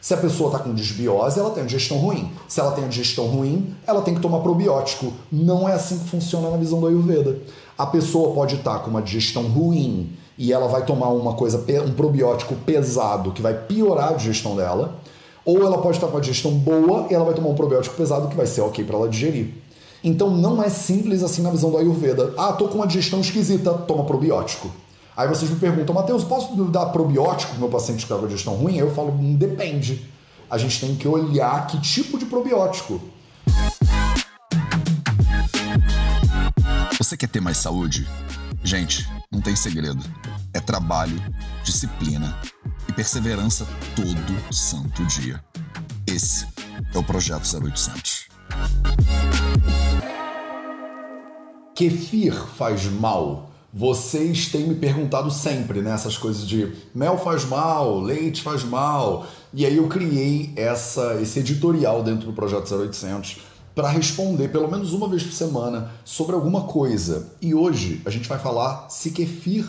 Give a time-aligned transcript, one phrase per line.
[0.00, 2.30] Se a pessoa está com desbiose, ela tem uma digestão ruim.
[2.46, 5.12] Se ela tem uma digestão ruim, ela tem que tomar probiótico.
[5.32, 7.38] Não é assim que funciona na visão do Ayurveda.
[7.76, 11.64] A pessoa pode estar tá com uma digestão ruim e ela vai tomar uma coisa,
[11.84, 14.96] um probiótico pesado que vai piorar a digestão dela,
[15.44, 17.96] ou ela pode estar tá com uma digestão boa e ela vai tomar um probiótico
[17.96, 19.54] pesado que vai ser ok para ela digerir.
[20.04, 22.32] Então não é simples assim na visão do Ayurveda.
[22.36, 24.70] Ah, tô com uma digestão esquisita, toma probiótico.
[25.16, 28.54] Aí vocês me perguntam, Matheus, posso dar probiótico pro meu paciente que está com digestão
[28.54, 28.76] ruim?
[28.76, 30.12] Eu falo, hum, depende.
[30.50, 33.00] A gente tem que olhar que tipo de probiótico.
[36.98, 38.06] Você quer ter mais saúde?
[38.62, 40.04] Gente, não tem segredo.
[40.52, 41.18] É trabalho,
[41.64, 42.38] disciplina
[42.86, 45.42] e perseverança todo santo dia.
[46.06, 46.46] Esse
[46.94, 48.28] é o Projeto 0800.
[51.74, 55.94] Kefir faz mal vocês têm me perguntado sempre, né?
[56.18, 59.26] Coisas de mel faz mal, leite faz mal.
[59.52, 63.36] E aí eu criei essa, esse editorial dentro do Projeto 0800
[63.74, 67.34] para responder pelo menos uma vez por semana sobre alguma coisa.
[67.42, 69.66] E hoje a gente vai falar se kefir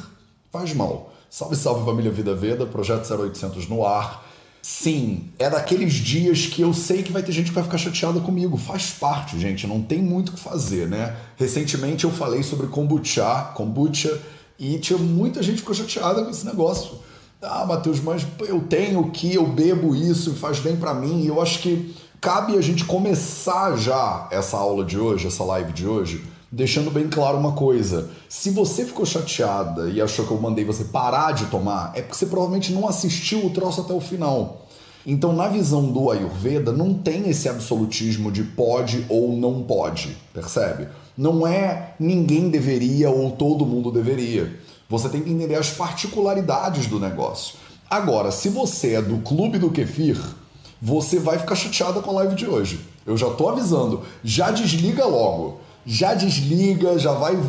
[0.54, 1.12] faz mal.
[1.30, 4.26] Salve, salve família Vida Veda, Projeto 0800 no ar.
[4.62, 8.20] Sim, é daqueles dias que eu sei que vai ter gente que vai ficar chateada
[8.20, 8.58] comigo.
[8.58, 11.16] Faz parte, gente, não tem muito o que fazer, né?
[11.38, 14.20] Recentemente eu falei sobre kombucha, kombucha,
[14.60, 17.00] e tinha muita gente que ficou chateada com esse negócio.
[17.42, 21.22] Ah, Matheus, mas eu tenho que, eu bebo isso, faz bem para mim.
[21.22, 25.72] E eu acho que cabe a gente começar já essa aula de hoje, essa live
[25.72, 28.10] de hoje, deixando bem claro uma coisa.
[28.30, 32.18] Se você ficou chateada e achou que eu mandei você parar de tomar, é porque
[32.18, 34.66] você provavelmente não assistiu o troço até o final.
[35.06, 40.90] Então, na visão do Ayurveda, não tem esse absolutismo de pode ou não pode, percebe?
[41.18, 44.60] Não é ninguém deveria ou todo mundo deveria.
[44.90, 47.56] Você tem que entender as particularidades do negócio.
[47.90, 50.18] Agora, se você é do clube do kefir,
[50.82, 52.82] você vai ficar chateada com a live de hoje.
[53.06, 54.02] Eu já tô avisando.
[54.24, 57.40] Já desliga logo já desliga, já vai,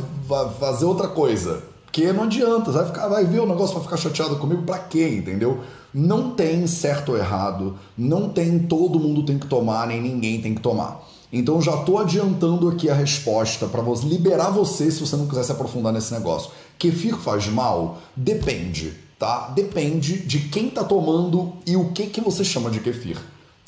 [0.61, 1.61] fazer outra coisa.
[1.85, 5.09] Porque não adianta, vai, ficar, vai ver o negócio para ficar chateado comigo, para quê,
[5.09, 5.61] entendeu?
[5.93, 10.55] Não tem certo ou errado, não tem todo mundo tem que tomar, nem ninguém tem
[10.55, 11.05] que tomar.
[11.33, 15.51] Então já estou adiantando aqui a resposta para liberar você se você não quiser se
[15.51, 16.53] aprofundar nesse negócio.
[16.79, 17.99] Kefir faz mal?
[18.15, 19.49] Depende, tá?
[19.49, 23.19] Depende de quem está tomando e o que que você chama de kefir.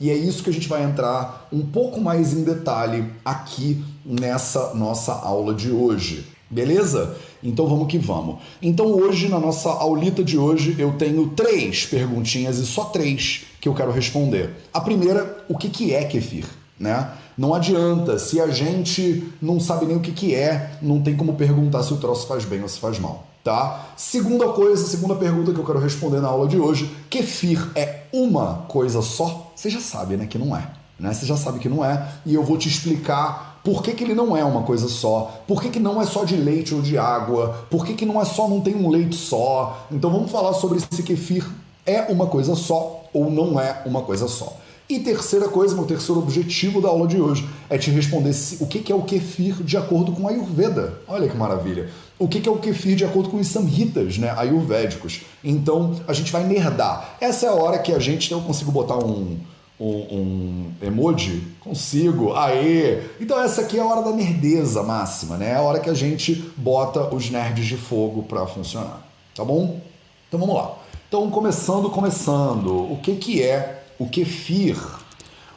[0.00, 4.72] E é isso que a gente vai entrar um pouco mais em detalhe aqui nessa
[4.74, 6.26] nossa aula de hoje.
[6.48, 7.16] Beleza?
[7.42, 8.38] Então vamos que vamos.
[8.62, 13.68] Então hoje, na nossa aulita de hoje, eu tenho três perguntinhas e só três que
[13.68, 14.50] eu quero responder.
[14.72, 16.46] A primeira, o que, que é kefir?
[16.78, 17.10] Né?
[17.36, 21.34] Não adianta, se a gente não sabe nem o que, que é, não tem como
[21.34, 23.86] perguntar se o troço faz bem ou se faz mal tá?
[23.96, 28.66] Segunda coisa, segunda pergunta que eu quero responder na aula de hoje, kefir é uma
[28.68, 29.49] coisa só?
[29.60, 30.66] Você já sabe, né, que não é,
[30.98, 31.12] né?
[31.12, 34.14] Você já sabe que não é, e eu vou te explicar por que, que ele
[34.14, 36.96] não é uma coisa só, por que, que não é só de leite ou de
[36.96, 39.86] água, por que, que não é só, não tem um leite só.
[39.92, 41.46] Então vamos falar sobre se kefir
[41.84, 44.56] é uma coisa só ou não é uma coisa só.
[44.90, 48.66] E terceira coisa, meu terceiro objetivo da aula de hoje é te responder se, o
[48.66, 50.94] que é o kefir de acordo com a Ayurveda.
[51.06, 51.88] Olha que maravilha.
[52.18, 55.20] O que é o kefir de acordo com os samhitas, né, ayurvédicos.
[55.44, 57.16] Então a gente vai nerdar.
[57.20, 59.38] Essa é a hora que a gente, eu consigo botar um,
[59.80, 61.42] um, um, emoji?
[61.60, 62.34] Consigo.
[62.34, 63.02] Aê!
[63.18, 65.52] Então essa aqui é a hora da nerdeza máxima, né?
[65.52, 69.08] É a hora que a gente bota os nerds de fogo para funcionar.
[69.34, 69.80] Tá bom?
[70.28, 70.76] Então vamos lá.
[71.08, 72.92] Então começando, começando.
[72.92, 74.76] O que que é o kefir.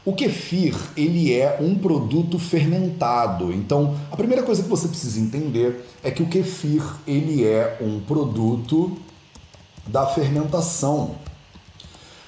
[0.06, 3.54] O kefir, ele é um produto fermentado.
[3.54, 8.02] Então, a primeira coisa que você precisa entender é que o kefir, ele é um
[8.02, 8.98] produto
[9.88, 11.16] da fermentação.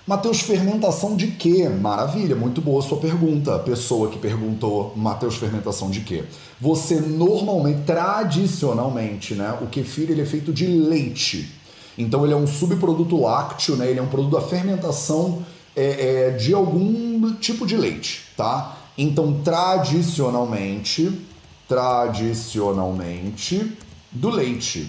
[0.07, 1.67] Mateus, fermentação de quê?
[1.67, 3.57] Maravilha, muito boa sua pergunta.
[3.57, 6.25] Pessoa que perguntou, Mateus, fermentação de quê?
[6.61, 11.51] Você normalmente, tradicionalmente, né, o kefir ele é feito de leite.
[11.97, 13.89] Então ele é um subproduto lácteo, né?
[13.89, 15.43] Ele é um produto da fermentação
[15.75, 18.77] é, é, de algum tipo de leite, tá?
[18.95, 21.19] Então, tradicionalmente,
[21.67, 23.75] tradicionalmente,
[24.11, 24.87] do leite.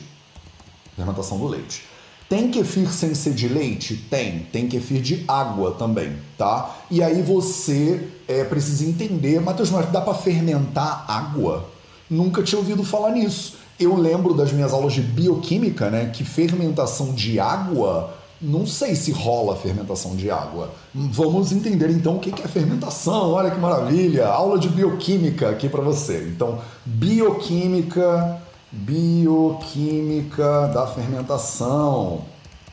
[0.95, 1.86] Fermentação do leite.
[2.28, 3.96] Tem kefir sem ser de leite?
[4.11, 4.40] Tem.
[4.52, 6.76] Tem kefir de água também, tá?
[6.90, 11.69] E aí você é, precisa entender, Matheus, mas dá para fermentar água?
[12.11, 13.55] Nunca tinha ouvido falar nisso.
[13.78, 19.11] Eu lembro das minhas aulas de bioquímica, né, que fermentação de água não sei se
[19.12, 20.70] rola fermentação de água.
[20.94, 23.31] Vamos entender então o que é fermentação.
[23.32, 24.26] Olha que maravilha!
[24.26, 26.28] Aula de bioquímica aqui para você.
[26.34, 32.23] Então, bioquímica, bioquímica da fermentação.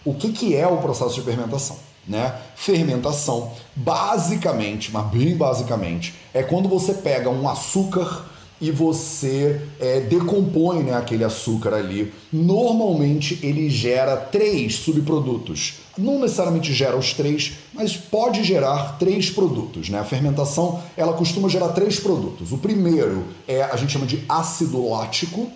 [0.04, 1.78] O que, que é o processo de fermentação?
[2.08, 2.36] né?
[2.56, 8.26] Fermentação, basicamente, mas bem basicamente, é quando você pega um açúcar
[8.62, 12.14] e você é, decompõe né, aquele açúcar ali.
[12.32, 15.80] Normalmente ele gera três subprodutos.
[15.98, 19.90] Não necessariamente gera os três, mas pode gerar três produtos.
[19.90, 20.00] Né?
[20.00, 22.54] A fermentação ela costuma gerar três produtos.
[22.54, 25.52] O primeiro é a gente chama de ácido lático.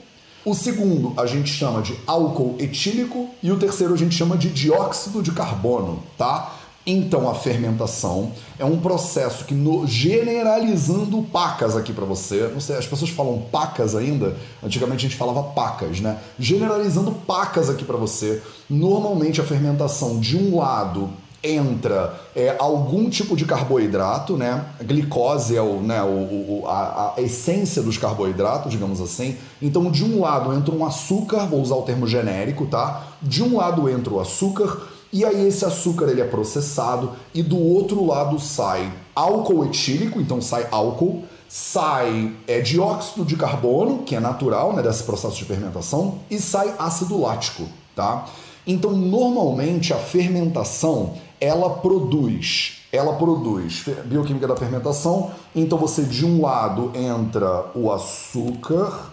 [0.47, 4.49] O segundo a gente chama de álcool etílico e o terceiro a gente chama de
[4.49, 6.55] dióxido de carbono, tá?
[6.85, 12.77] Então a fermentação é um processo que no, generalizando pacas aqui para você, não sei,
[12.77, 16.17] as pessoas falam pacas ainda, antigamente a gente falava pacas, né?
[16.39, 21.09] Generalizando pacas aqui para você, normalmente a fermentação de um lado
[21.43, 24.65] entra é, algum tipo de carboidrato, né?
[24.81, 29.37] Glicose é o, né, o, o a, a, essência dos carboidratos, digamos assim.
[29.61, 33.07] Então, de um lado entra um açúcar, vou usar o termo genérico, tá?
[33.21, 34.81] De um lado entra o açúcar
[35.11, 40.41] e aí esse açúcar ele é processado e do outro lado sai álcool etílico, então
[40.41, 46.19] sai álcool, sai é, dióxido de carbono, que é natural né, desse processo de fermentação,
[46.29, 47.63] e sai ácido lático,
[47.95, 48.25] tá?
[48.65, 55.31] Então normalmente a fermentação ela produz, ela produz bioquímica da fermentação.
[55.55, 59.11] Então você de um lado entra o açúcar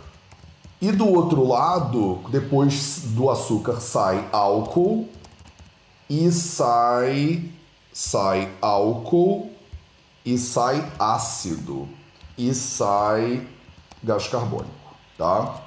[0.80, 5.08] e do outro lado, depois do açúcar sai álcool
[6.08, 7.50] e sai
[7.92, 9.50] sai álcool
[10.26, 11.88] e sai ácido
[12.36, 13.46] e sai
[14.02, 14.68] gás carbônico,
[15.16, 15.62] tá?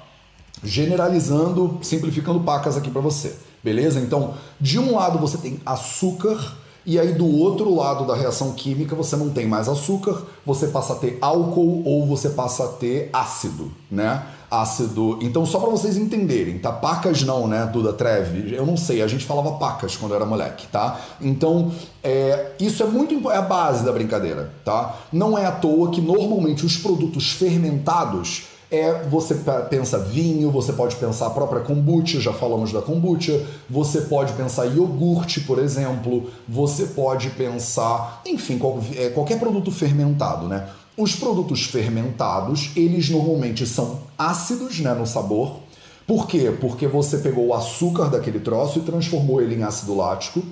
[0.62, 4.00] Generalizando, simplificando pacas aqui para você, beleza?
[4.00, 6.56] Então, de um lado você tem açúcar
[6.88, 10.94] e aí do outro lado da reação química você não tem mais açúcar, você passa
[10.94, 14.24] a ter álcool ou você passa a ter ácido, né?
[14.50, 15.18] Ácido.
[15.20, 16.72] Então, só para vocês entenderem, tá?
[16.72, 18.54] Pacas não, né, Duda Treve?
[18.54, 20.98] Eu não sei, a gente falava pacas quando era moleque, tá?
[21.20, 21.70] Então,
[22.02, 24.94] é, isso é muito é a base da brincadeira, tá?
[25.12, 29.34] Não é à toa que normalmente os produtos fermentados é você
[29.70, 34.66] pensa vinho, você pode pensar a própria kombucha, já falamos da kombucha, você pode pensar
[34.66, 38.60] iogurte, por exemplo, você pode pensar, enfim,
[38.96, 40.68] é, qualquer produto fermentado, né?
[40.96, 45.60] Os produtos fermentados, eles normalmente são ácidos, né, no sabor.
[46.06, 46.52] Por quê?
[46.60, 50.42] Porque você pegou o açúcar daquele troço e transformou ele em ácido lático.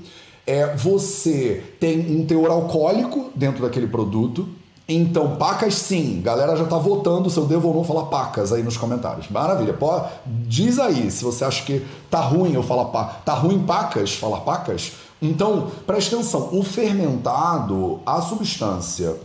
[0.46, 4.48] É, você tem um teor alcoólico dentro daquele produto,
[4.88, 6.21] então, pacas sim.
[6.23, 9.29] Galera já tá votando se eu devo ou não falar pacas aí nos comentários.
[9.29, 9.75] Maravilha.
[9.75, 13.17] Pô, diz aí se você acha que tá ruim eu falar pacas.
[13.25, 14.15] Tá ruim pacas?
[14.15, 14.93] Falar pacas?
[15.21, 16.50] Então, preste atenção.
[16.53, 19.17] O fermentado, a substância,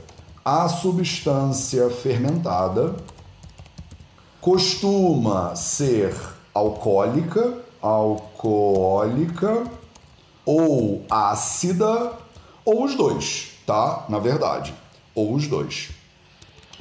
[0.44, 2.96] a substância fermentada
[4.40, 6.16] costuma ser
[6.56, 9.64] alcoólica, alcoólica
[10.44, 12.14] ou ácida
[12.66, 14.06] ou os dois, tá?
[14.10, 14.81] Na verdade
[15.16, 15.90] ou os dois.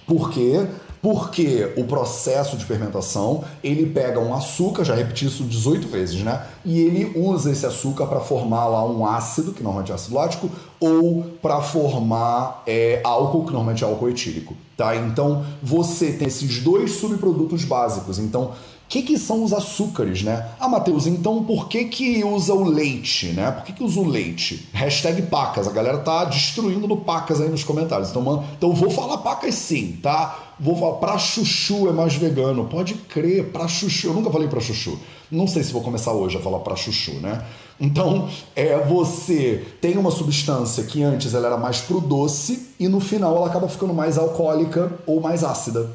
[0.06, 0.66] Por quê?
[1.02, 6.44] Porque o processo de fermentação, ele pega um açúcar, já repeti isso 18 vezes, né?
[6.62, 10.50] E ele usa esse açúcar para formar lá um ácido, que normalmente é ácido lático,
[10.78, 14.94] ou para formar é, álcool, que normalmente é álcool etílico, tá?
[14.94, 18.18] Então, você tem esses dois subprodutos básicos.
[18.18, 18.52] Então,
[18.90, 20.48] que, que são os açúcares, né?
[20.58, 23.48] Ah, Matheus, então por que que usa o leite, né?
[23.52, 24.68] Por que que usa o leite?
[24.72, 28.10] Hashtag pacas, a galera tá destruindo no pacas aí nos comentários.
[28.10, 30.54] Então, mano, então vou falar pacas sim, tá?
[30.58, 32.64] Vou falar, pra chuchu é mais vegano.
[32.64, 34.08] Pode crer, pra chuchu.
[34.08, 34.98] Eu nunca falei pra chuchu.
[35.30, 37.44] Não sei se vou começar hoje a falar pra chuchu, né?
[37.80, 42.98] Então, é você tem uma substância que antes ela era mais pro doce e no
[42.98, 45.88] final ela acaba ficando mais alcoólica ou mais ácida.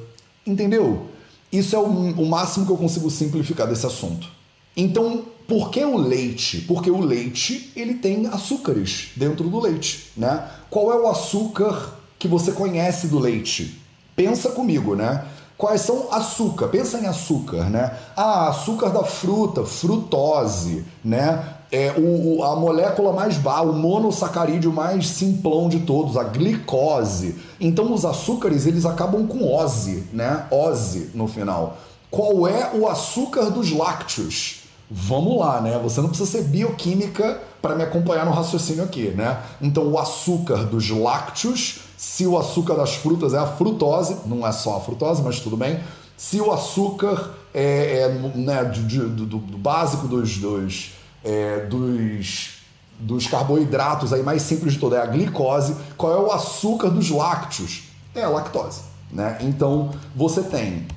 [0.48, 1.14] Entendeu?
[1.58, 4.28] Isso é o, o máximo que eu consigo simplificar desse assunto.
[4.76, 6.62] Então, por que o leite?
[6.62, 10.48] Porque o leite ele tem açúcares dentro do leite, né?
[10.70, 13.80] Qual é o açúcar que você conhece do leite?
[14.16, 15.26] Pensa comigo, né?
[15.58, 16.68] Quais são açúcar?
[16.68, 17.98] Pensa em açúcar, né?
[18.16, 21.55] Ah, açúcar da fruta, frutose, né?
[21.76, 27.36] É, o, a molécula mais baixa, o monossacarídeo mais simplão de todos, a glicose.
[27.60, 30.48] Então os açúcares eles acabam com ose, né?
[30.50, 31.78] Ose no final.
[32.10, 34.62] Qual é o açúcar dos lácteos?
[34.90, 35.78] Vamos lá, né?
[35.84, 39.38] Você não precisa ser bioquímica para me acompanhar no raciocínio aqui, né?
[39.62, 44.52] Então o açúcar dos lácteos, se o açúcar das frutas é a frutose, não é
[44.54, 45.82] só a frutose, mas tudo bem.
[46.16, 52.60] Se o açúcar é, é né, do, do, do, básico dos, dos é, dos,
[53.00, 55.76] dos carboidratos aí mais simples de toda é a glicose.
[55.98, 57.84] Qual é o açúcar dos lácteos?
[58.14, 58.82] É a lactose.
[59.12, 59.38] Né?
[59.42, 60.88] Então você tem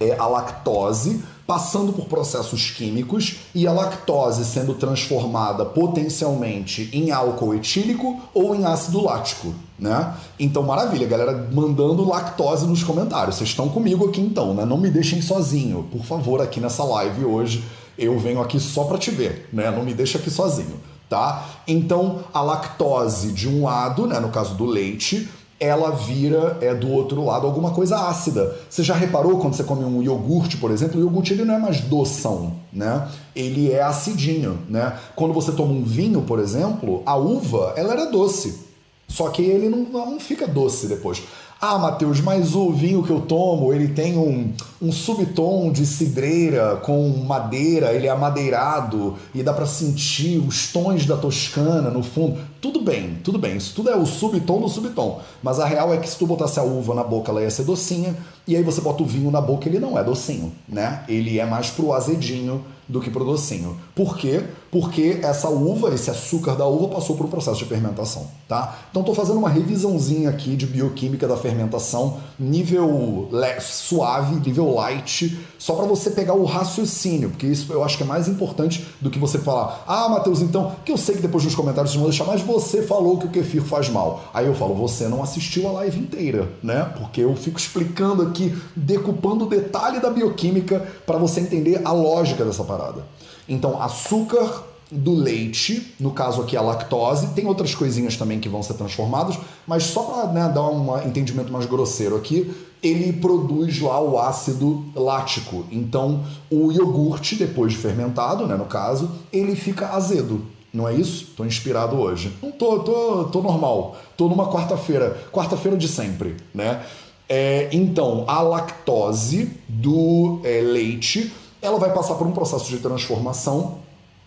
[0.00, 7.54] é, a lactose passando por processos químicos e a lactose sendo transformada potencialmente em álcool
[7.54, 10.14] etílico ou em ácido lático, né?
[10.38, 13.36] Então, maravilha, galera, mandando lactose nos comentários.
[13.36, 14.64] Vocês estão comigo aqui então, né?
[14.64, 17.64] Não me deixem sozinho, por favor, aqui nessa live hoje.
[17.98, 19.70] Eu venho aqui só para te ver, né?
[19.70, 21.46] Não me deixa aqui sozinho, tá?
[21.66, 25.28] Então, a lactose de um lado, né, no caso do leite,
[25.62, 28.56] ela vira é, do outro lado alguma coisa ácida.
[28.68, 31.58] Você já reparou quando você come um iogurte, por exemplo, o iogurte ele não é
[31.58, 33.08] mais doção, né?
[33.34, 34.98] Ele é acidinho, né?
[35.14, 38.72] Quando você toma um vinho, por exemplo, a uva, ela era doce.
[39.06, 41.22] Só que ele não, não fica doce depois.
[41.64, 44.52] Ah, Matheus, mas o vinho que eu tomo, ele tem um,
[44.82, 51.06] um subtom de cidreira com madeira, ele é amadeirado e dá para sentir os tons
[51.06, 52.36] da toscana no fundo.
[52.62, 55.20] Tudo bem, tudo bem, isso tudo é o subtom do subtom.
[55.42, 57.64] Mas a real é que se tu botasse a uva na boca, ela ia ser
[57.64, 58.16] docinha,
[58.46, 61.02] e aí você bota o vinho na boca, ele não é docinho, né?
[61.08, 63.76] Ele é mais pro azedinho do que pro docinho.
[63.94, 64.44] Por quê?
[64.70, 68.78] Porque essa uva, esse açúcar da uva passou por um processo de fermentação, tá?
[68.90, 73.28] Então estou fazendo uma revisãozinha aqui de bioquímica da fermentação, nível
[73.60, 78.06] suave, nível light, só para você pegar o raciocínio, porque isso eu acho que é
[78.06, 81.54] mais importante do que você falar: "Ah, Matheus, então, que eu sei que depois nos
[81.54, 84.24] comentários vocês vão deixar, mas você falou que o kefir faz mal".
[84.32, 86.92] Aí eu falo: "Você não assistiu a live inteira, né?
[86.98, 92.44] Porque eu fico explicando aqui, decupando o detalhe da bioquímica para você entender a lógica
[92.44, 93.04] dessa parada.
[93.48, 98.62] Então, açúcar do leite, no caso aqui a lactose, tem outras coisinhas também que vão
[98.62, 104.00] ser transformadas, mas só para né, dar um entendimento mais grosseiro aqui, ele produz lá
[104.00, 105.64] o ácido lático.
[105.70, 110.42] Então, o iogurte, depois de fermentado, né, no caso, ele fica azedo.
[110.72, 111.32] Não é isso?
[111.36, 112.32] Tô inspirado hoje.
[112.42, 113.96] Não tô, tô, tô normal.
[114.16, 116.82] Tô numa quarta-feira, quarta-feira de sempre, né?
[117.28, 123.78] É, então, a lactose do é, leite ela vai passar por um processo de transformação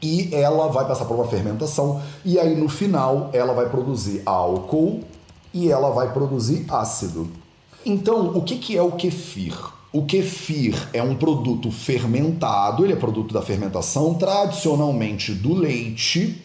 [0.02, 5.02] e ela vai passar por uma fermentação e aí no final ela vai produzir álcool
[5.54, 7.30] e ela vai produzir ácido.
[7.86, 9.56] Então, o que, que é o kefir?
[9.96, 16.36] O kefir é um produto fermentado, ele é produto da fermentação, tradicionalmente do leite,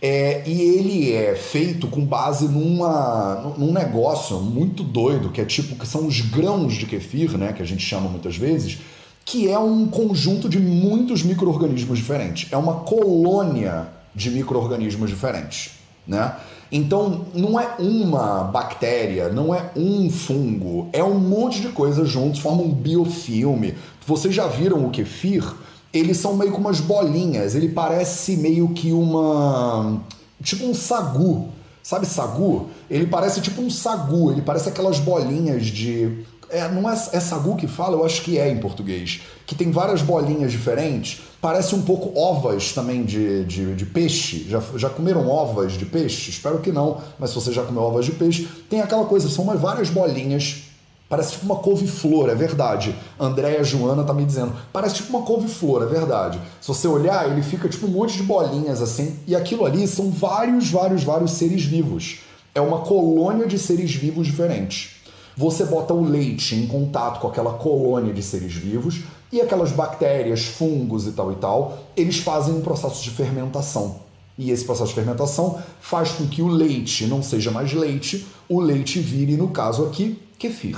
[0.00, 5.74] é, e ele é feito com base numa, num negócio muito doido, que é tipo
[5.74, 8.78] que são os grãos de kefir, né, que a gente chama muitas vezes,
[9.24, 12.52] que é um conjunto de muitos micro-organismos diferentes.
[12.52, 15.72] É uma colônia de micro-organismos diferentes,
[16.06, 16.36] né?
[16.72, 22.40] Então, não é uma bactéria, não é um fungo, é um monte de coisas juntos,
[22.40, 23.74] forma um biofilme.
[24.06, 25.44] Vocês já viram o kefir?
[25.92, 30.00] Eles são meio como umas bolinhas, ele parece meio que uma.
[30.42, 31.48] tipo um sagu.
[31.82, 32.68] Sabe sagu?
[32.88, 37.56] Ele parece tipo um sagu, ele parece aquelas bolinhas de é, não é, é sagu
[37.56, 37.96] que fala?
[37.96, 39.22] Eu acho que é em português.
[39.46, 41.22] Que tem várias bolinhas diferentes.
[41.40, 44.46] Parece um pouco ovas também de, de, de, peixe.
[44.48, 46.30] Já, já comeram ovas de peixe?
[46.30, 49.44] Espero que não, mas se você já comeu ovas de peixe, tem aquela coisa, são
[49.44, 50.64] umas várias bolinhas.
[51.08, 52.94] Parece tipo uma couve-flor, é verdade.
[53.18, 54.52] Andréia Joana tá me dizendo.
[54.72, 56.40] Parece tipo uma couve-flor, é verdade.
[56.60, 59.18] Se você olhar, ele fica tipo um monte de bolinhas assim.
[59.26, 62.20] E aquilo ali são vários, vários, vários seres vivos.
[62.54, 64.99] É uma colônia de seres vivos diferentes.
[65.40, 69.00] Você bota o leite em contato com aquela colônia de seres vivos
[69.32, 74.00] e aquelas bactérias, fungos e tal e tal, eles fazem um processo de fermentação.
[74.36, 78.60] E esse processo de fermentação faz com que o leite não seja mais leite, o
[78.60, 80.76] leite vire, no caso aqui, kefir.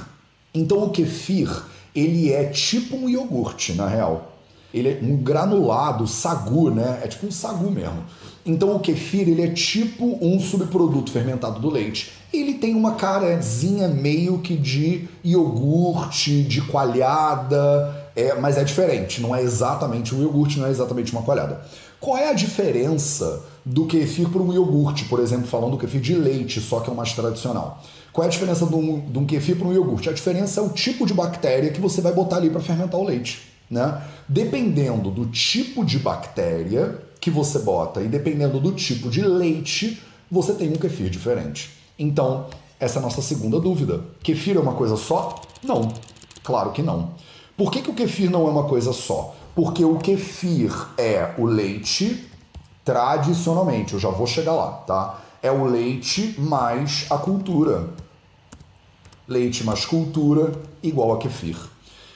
[0.55, 1.51] Então o kefir,
[1.93, 4.31] ele é tipo um iogurte, na real.
[4.73, 7.01] Ele é um granulado, sagu, né?
[7.03, 8.05] É tipo um sagu mesmo.
[8.47, 13.89] Então o kefir, ele é tipo um subproduto fermentado do leite ele tem uma carazinha
[13.89, 20.59] meio que de iogurte, de coalhada, é, mas é diferente, não é exatamente um iogurte,
[20.59, 21.63] não é exatamente uma coalhada.
[22.01, 26.15] Qual é a diferença do kefir para um iogurte, por exemplo, falando do kefir de
[26.15, 27.81] leite, só que é o mais tradicional?
[28.13, 30.09] Qual é a diferença de um, de um kefir para um iogurte?
[30.09, 33.05] A diferença é o tipo de bactéria que você vai botar ali para fermentar o
[33.05, 33.41] leite.
[33.71, 34.03] Né?
[34.29, 40.53] Dependendo do tipo de bactéria que você bota e dependendo do tipo de leite, você
[40.55, 41.82] tem um kefir diferente.
[42.03, 42.47] Então,
[42.81, 44.03] essa é a nossa segunda dúvida.
[44.25, 45.41] Kefir é uma coisa só?
[45.63, 45.93] Não,
[46.43, 47.11] claro que não.
[47.57, 49.37] Por que, que o kefir não é uma coisa só?
[49.55, 52.29] Porque o kefir é o leite
[52.85, 55.21] tradicionalmente, eu já vou chegar lá, tá?
[55.41, 57.91] É o leite mais a cultura.
[59.29, 61.57] Leite mais cultura igual a kefir.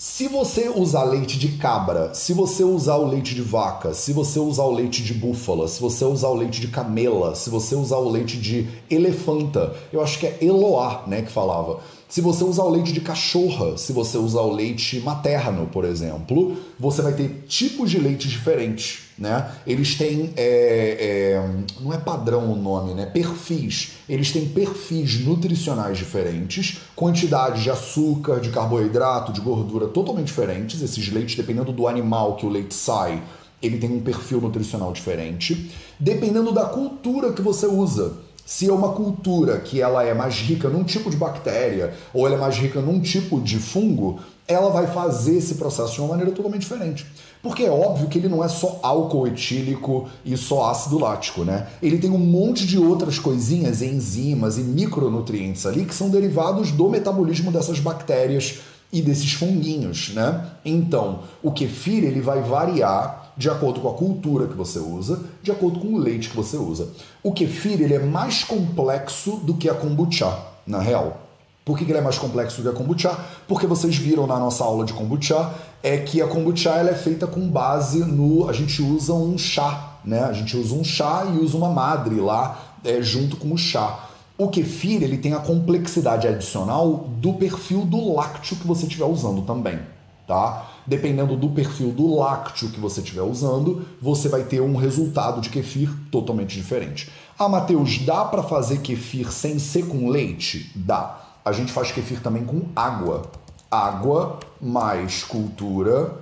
[0.08, 4.38] Se você usar leite de cabra, se você usar o leite de vaca, se você
[4.38, 7.96] usar o leite de búfala, se você usar o leite de camela, se você usar
[7.96, 11.80] o leite de elefanta, eu acho que é Eloá, né, que falava.
[12.08, 16.56] Se você usar o leite de cachorra, se você usar o leite materno, por exemplo,
[16.78, 19.50] você vai ter tipos de leite diferentes, né?
[19.66, 23.06] Eles têm, é, é, não é padrão o nome, né?
[23.06, 23.94] Perfis.
[24.08, 30.80] Eles têm perfis nutricionais diferentes, quantidades de açúcar, de carboidrato, de gordura totalmente diferentes.
[30.80, 33.20] Esses leites, dependendo do animal que o leite sai,
[33.60, 35.72] ele tem um perfil nutricional diferente.
[35.98, 38.25] Dependendo da cultura que você usa.
[38.46, 42.36] Se é uma cultura que ela é mais rica num tipo de bactéria ou ela
[42.36, 46.30] é mais rica num tipo de fungo, ela vai fazer esse processo de uma maneira
[46.30, 47.04] totalmente diferente.
[47.42, 51.66] Porque é óbvio que ele não é só álcool etílico e só ácido lático, né?
[51.82, 56.88] Ele tem um monte de outras coisinhas, enzimas e micronutrientes ali que são derivados do
[56.88, 58.60] metabolismo dessas bactérias
[58.92, 60.52] e desses funguinhos, né?
[60.64, 65.50] Então, o kefir ele vai variar de acordo com a cultura que você usa, de
[65.50, 66.88] acordo com o leite que você usa.
[67.22, 70.32] O kefir ele é mais complexo do que a kombucha,
[70.66, 71.22] na real.
[71.64, 73.18] Por que ele é mais complexo do que a kombucha?
[73.48, 75.50] Porque vocês viram na nossa aula de kombucha
[75.82, 78.48] é que a kombucha ela é feita com base no.
[78.48, 80.22] A gente usa um chá, né?
[80.22, 84.08] A gente usa um chá e usa uma madre lá é, junto com o chá.
[84.38, 89.42] O kefir ele tem a complexidade adicional do perfil do lácteo que você estiver usando
[89.42, 89.80] também,
[90.26, 90.66] tá?
[90.86, 95.50] dependendo do perfil do lácteo que você estiver usando, você vai ter um resultado de
[95.50, 97.10] kefir totalmente diferente.
[97.38, 100.70] Ah, Matheus, dá para fazer kefir sem ser com leite?
[100.76, 101.20] Dá.
[101.44, 103.22] A gente faz kefir também com água.
[103.70, 106.14] Água mais cultura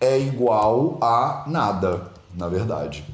[0.00, 3.04] é igual a nada, na verdade.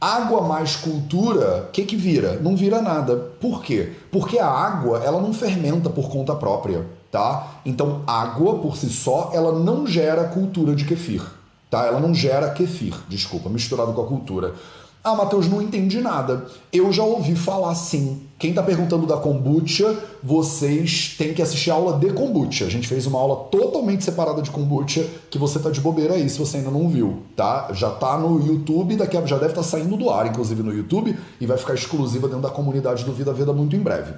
[0.00, 2.38] Água mais cultura, o que, que vira?
[2.40, 3.16] Não vira nada.
[3.16, 3.92] Por quê?
[4.12, 7.60] Porque a água ela não fermenta por conta própria tá?
[7.64, 11.22] Então, água por si só, ela não gera cultura de kefir,
[11.70, 11.86] tá?
[11.86, 14.54] Ela não gera kefir, desculpa, misturado com a cultura.
[15.02, 16.44] Ah, Matheus, não entendi nada.
[16.72, 18.20] Eu já ouvi falar sim.
[18.38, 22.66] Quem tá perguntando da kombucha, vocês têm que assistir a aula de kombucha.
[22.66, 26.28] A gente fez uma aula totalmente separada de kombucha que você tá de bobeira aí
[26.28, 27.70] se você ainda não viu, tá?
[27.72, 30.74] Já tá no YouTube, daqui a, já deve estar tá saindo do ar, inclusive no
[30.74, 34.12] YouTube, e vai ficar exclusiva dentro da comunidade do Vida Vida muito em breve.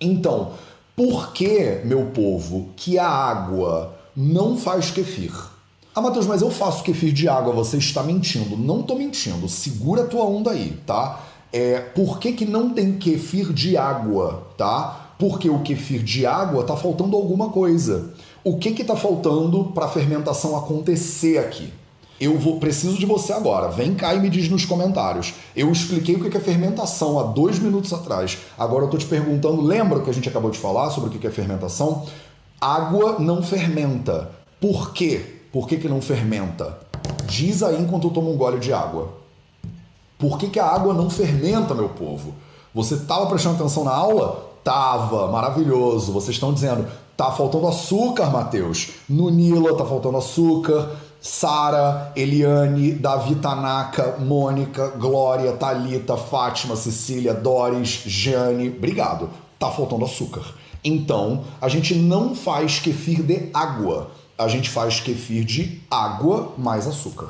[0.00, 0.52] Então,
[0.94, 5.32] por que, meu povo, que a água não faz kefir?
[5.94, 8.56] Ah, Matheus, mas eu faço kefir de água, você está mentindo.
[8.56, 11.20] Não estou mentindo, segura a tua onda aí, tá?
[11.52, 15.14] É, por que, que não tem kefir de água, tá?
[15.18, 18.12] Porque o kefir de água tá faltando alguma coisa.
[18.42, 21.72] O que que tá faltando para a fermentação acontecer aqui?
[22.22, 23.66] Eu vou preciso de você agora.
[23.66, 25.34] Vem cá e me diz nos comentários.
[25.56, 28.38] Eu expliquei o que é fermentação há dois minutos atrás.
[28.56, 29.60] Agora eu estou te perguntando.
[29.60, 32.06] Lembra o que a gente acabou de falar sobre o que é fermentação?
[32.60, 34.30] Água não fermenta.
[34.60, 35.40] Por quê?
[35.52, 36.78] Por que, que não fermenta?
[37.26, 39.14] Diz aí enquanto eu tomo um gole de água.
[40.16, 42.34] Por que, que a água não fermenta, meu povo?
[42.72, 44.48] Você estava prestando atenção na aula?
[44.62, 46.12] Tava, maravilhoso.
[46.12, 48.90] Vocês estão dizendo, tá faltando açúcar, Matheus.
[49.08, 50.88] No Nila tá faltando açúcar.
[51.22, 58.68] Sara, Eliane, Davi Tanaka, Mônica, Glória, Talita, Fátima, Cecília, Doris, Jane.
[58.68, 59.30] Obrigado.
[59.56, 60.42] Tá faltando açúcar.
[60.84, 64.10] Então, a gente não faz kefir de água.
[64.36, 67.28] A gente faz kefir de água mais açúcar.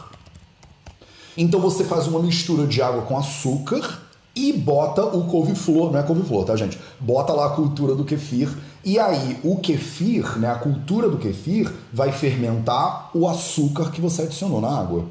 [1.37, 4.01] Então você faz uma mistura de água com açúcar
[4.35, 6.79] e bota o couve-flor, não é couve-flor, tá, gente?
[6.99, 8.49] Bota lá a cultura do kefir
[8.85, 14.23] e aí o kefir, né, a cultura do kefir vai fermentar o açúcar que você
[14.23, 15.05] adicionou na água.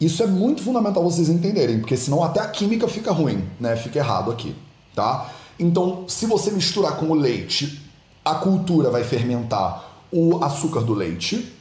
[0.00, 3.76] Isso é muito fundamental vocês entenderem, porque senão até a química fica ruim, né?
[3.76, 4.54] Fica errado aqui,
[4.94, 5.30] tá?
[5.58, 7.80] Então, se você misturar com o leite,
[8.24, 11.52] a cultura vai fermentar o açúcar do leite.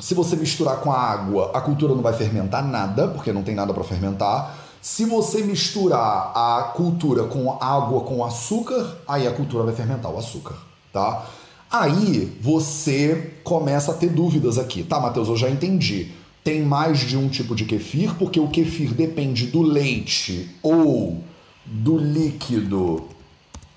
[0.00, 3.54] Se você misturar com a água, a cultura não vai fermentar nada, porque não tem
[3.54, 4.63] nada para fermentar.
[4.84, 10.18] Se você misturar a cultura com água com açúcar, aí a cultura vai fermentar o
[10.18, 10.58] açúcar,
[10.92, 11.24] tá?
[11.70, 14.82] Aí você começa a ter dúvidas aqui.
[14.82, 16.12] Tá, Matheus, eu já entendi.
[16.44, 21.24] Tem mais de um tipo de kefir, porque o kefir depende do leite ou
[21.64, 23.04] do líquido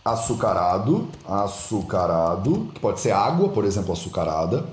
[0.03, 4.65] açucarado, açucarado, que pode ser água, por exemplo, açucarada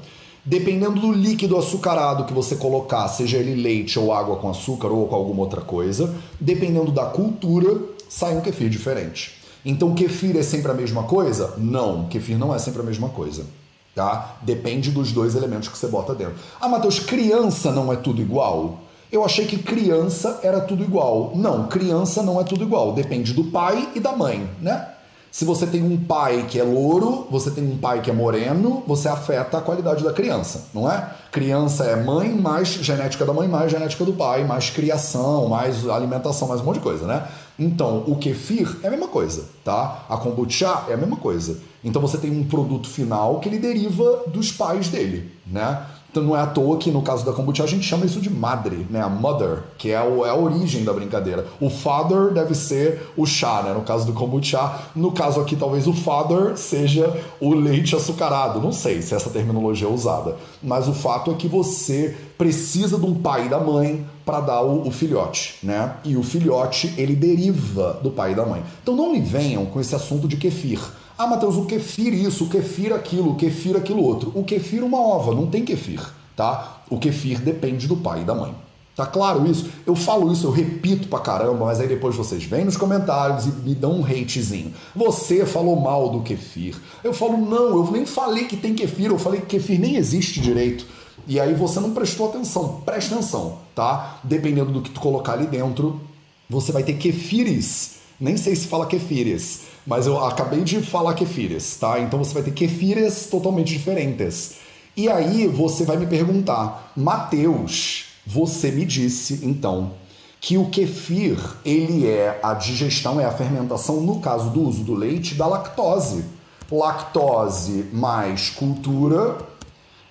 [0.46, 5.08] Dependendo do líquido açucarado que você colocar, seja ele leite ou água com açúcar ou
[5.08, 7.80] com alguma outra coisa, dependendo da cultura,
[8.10, 9.36] sai um kefir diferente.
[9.64, 11.54] Então, kefir é sempre a mesma coisa?
[11.56, 13.46] Não, kefir não é sempre a mesma coisa.
[13.94, 14.36] Tá?
[14.42, 16.34] Depende dos dois elementos que você bota dentro.
[16.60, 18.80] Ah, Matheus, criança não é tudo igual?
[19.10, 21.32] Eu achei que criança era tudo igual.
[21.34, 22.92] Não, criança não é tudo igual.
[22.92, 24.88] Depende do pai e da mãe, né?
[25.34, 28.84] Se você tem um pai que é louro, você tem um pai que é moreno,
[28.86, 31.10] você afeta a qualidade da criança, não é?
[31.32, 36.46] Criança é mãe, mais genética da mãe, mais genética do pai, mais criação, mais alimentação,
[36.46, 37.26] mais um monte de coisa, né?
[37.58, 40.04] Então, o kefir é a mesma coisa, tá?
[40.08, 41.58] A kombucha é a mesma coisa.
[41.82, 45.84] Então você tem um produto final que ele deriva dos pais dele, né?
[46.14, 48.30] Então não é à toa que no caso da kombucha a gente chama isso de
[48.30, 49.00] madre, né?
[49.00, 51.44] A mother, que é, o, é a origem da brincadeira.
[51.60, 53.72] O father deve ser o chá, né?
[53.72, 54.78] No caso do kombucha.
[54.94, 58.60] No caso aqui, talvez o father seja o leite açucarado.
[58.60, 60.36] Não sei se essa terminologia é usada.
[60.62, 64.62] Mas o fato é que você precisa de um pai e da mãe para dar
[64.62, 65.96] o, o, filhote, né?
[66.04, 68.62] E o filhote, ele deriva do pai e da mãe.
[68.84, 70.78] Então não me venham com esse assunto de kefir.
[71.16, 74.32] Ah, Matheus, o kefir isso, o kefir aquilo, o kefir aquilo outro.
[74.34, 76.00] O kefir uma ova, não tem kefir,
[76.34, 76.82] tá?
[76.90, 78.52] O kefir depende do pai e da mãe.
[78.96, 79.68] Tá claro isso?
[79.86, 83.48] Eu falo isso, eu repito pra caramba, mas aí depois vocês vêm nos comentários e
[83.48, 84.72] me dão um hatezinho.
[84.94, 86.76] Você falou mal do kefir.
[87.02, 90.40] Eu falo, não, eu nem falei que tem kefir, eu falei que kefir nem existe
[90.40, 90.86] direito.
[91.26, 92.82] E aí você não prestou atenção.
[92.84, 94.18] Presta atenção, tá?
[94.22, 96.00] Dependendo do que tu colocar ali dentro,
[96.48, 97.96] você vai ter kefires.
[98.20, 102.00] Nem sei se fala kefires mas eu acabei de falar kefires, tá?
[102.00, 104.56] Então você vai ter kefires totalmente diferentes.
[104.96, 109.92] E aí você vai me perguntar, Mateus, você me disse então
[110.40, 114.94] que o kefir, ele é a digestão, é a fermentação, no caso do uso do
[114.94, 116.24] leite, da lactose.
[116.70, 119.38] Lactose mais cultura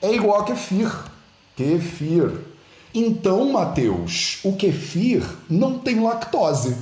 [0.02, 0.92] é igual a kefir.
[1.56, 2.32] Kefir.
[2.94, 6.76] Então, Mateus, o kefir não tem lactose.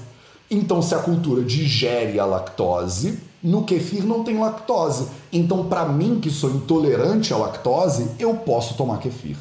[0.54, 5.08] Então, se a cultura digere a lactose, no kefir não tem lactose.
[5.32, 9.38] Então, para mim, que sou intolerante à lactose, eu posso tomar kefir.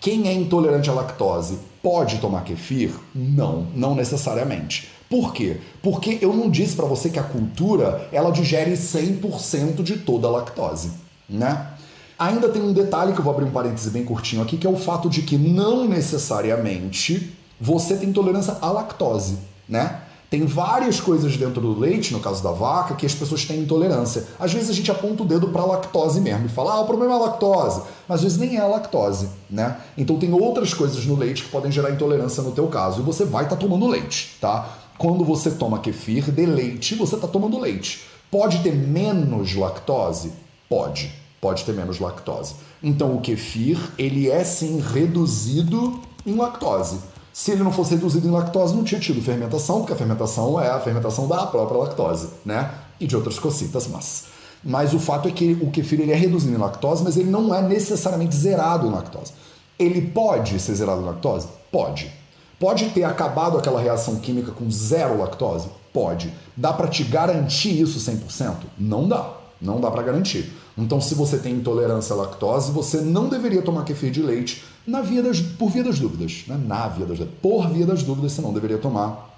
[0.00, 2.92] Quem é intolerante à lactose pode tomar kefir?
[3.12, 4.88] Não, não necessariamente.
[5.10, 5.58] Por quê?
[5.82, 10.30] Porque eu não disse para você que a cultura ela digere 100% de toda a
[10.30, 10.92] lactose,
[11.28, 11.72] né?
[12.18, 14.70] Ainda tem um detalhe que eu vou abrir um parêntese bem curtinho aqui, que é
[14.70, 20.01] o fato de que não necessariamente você tem intolerância à lactose, né?
[20.32, 24.24] Tem várias coisas dentro do leite, no caso da vaca, que as pessoas têm intolerância.
[24.40, 26.86] Às vezes a gente aponta o dedo para a lactose mesmo e fala, ah, o
[26.86, 27.82] problema é a lactose.
[28.08, 29.76] Mas às vezes nem é a lactose, né?
[29.94, 33.02] Então tem outras coisas no leite que podem gerar intolerância no teu caso.
[33.02, 34.70] E você vai estar tá tomando leite, tá?
[34.96, 38.00] Quando você toma kefir de leite, você está tomando leite.
[38.30, 40.32] Pode ter menos lactose?
[40.66, 41.12] Pode.
[41.42, 42.54] Pode ter menos lactose.
[42.82, 47.11] Então o kefir, ele é sim reduzido em lactose.
[47.32, 50.68] Se ele não fosse reduzido em lactose, não tinha tido fermentação, porque a fermentação é
[50.68, 52.70] a fermentação da própria lactose, né?
[53.00, 54.24] E de outras cocitas, mas.
[54.62, 57.54] Mas o fato é que o kefir ele é reduzido em lactose, mas ele não
[57.54, 59.32] é necessariamente zerado em lactose.
[59.78, 61.48] Ele pode ser zerado em lactose?
[61.72, 62.12] Pode.
[62.60, 65.68] Pode ter acabado aquela reação química com zero lactose?
[65.92, 66.32] Pode.
[66.56, 68.54] Dá para te garantir isso 100%?
[68.78, 69.32] Não dá.
[69.60, 70.52] Não dá para garantir.
[70.76, 75.00] Então, se você tem intolerância à lactose, você não deveria tomar kefir de leite na
[75.00, 76.44] via das, por via das dúvidas.
[76.46, 76.60] Né?
[76.66, 77.18] Na via das.
[77.40, 79.30] Por via das dúvidas, você não deveria tomar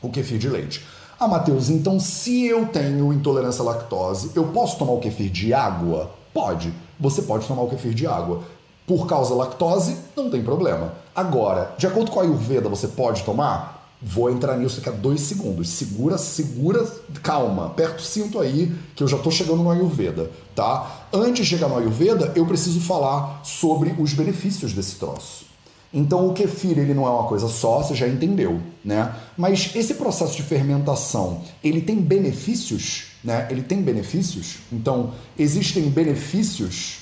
[0.00, 0.84] o kefir de leite.
[1.18, 5.54] Ah, Matheus, então se eu tenho intolerância à lactose, eu posso tomar o kefir de
[5.54, 6.10] água?
[6.32, 6.72] Pode.
[6.98, 8.42] Você pode tomar o kefir de água.
[8.86, 10.92] Por causa da lactose, não tem problema.
[11.14, 13.73] Agora, de acordo com a Ayurveda, você pode tomar?
[14.06, 15.66] Vou entrar nisso daqui a dois segundos.
[15.70, 16.86] Segura, segura,
[17.22, 17.66] calma.
[17.66, 21.06] Aperta o cinto aí, que eu já estou chegando no Ayurveda, tá?
[21.10, 25.46] Antes de chegar no Ayurveda, eu preciso falar sobre os benefícios desse troço.
[25.90, 29.14] Então, o kefir, ele não é uma coisa só, você já entendeu, né?
[29.38, 33.46] Mas esse processo de fermentação, ele tem benefícios, né?
[33.48, 34.56] Ele tem benefícios?
[34.70, 36.98] Então, existem benefícios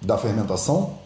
[0.00, 1.05] da fermentação?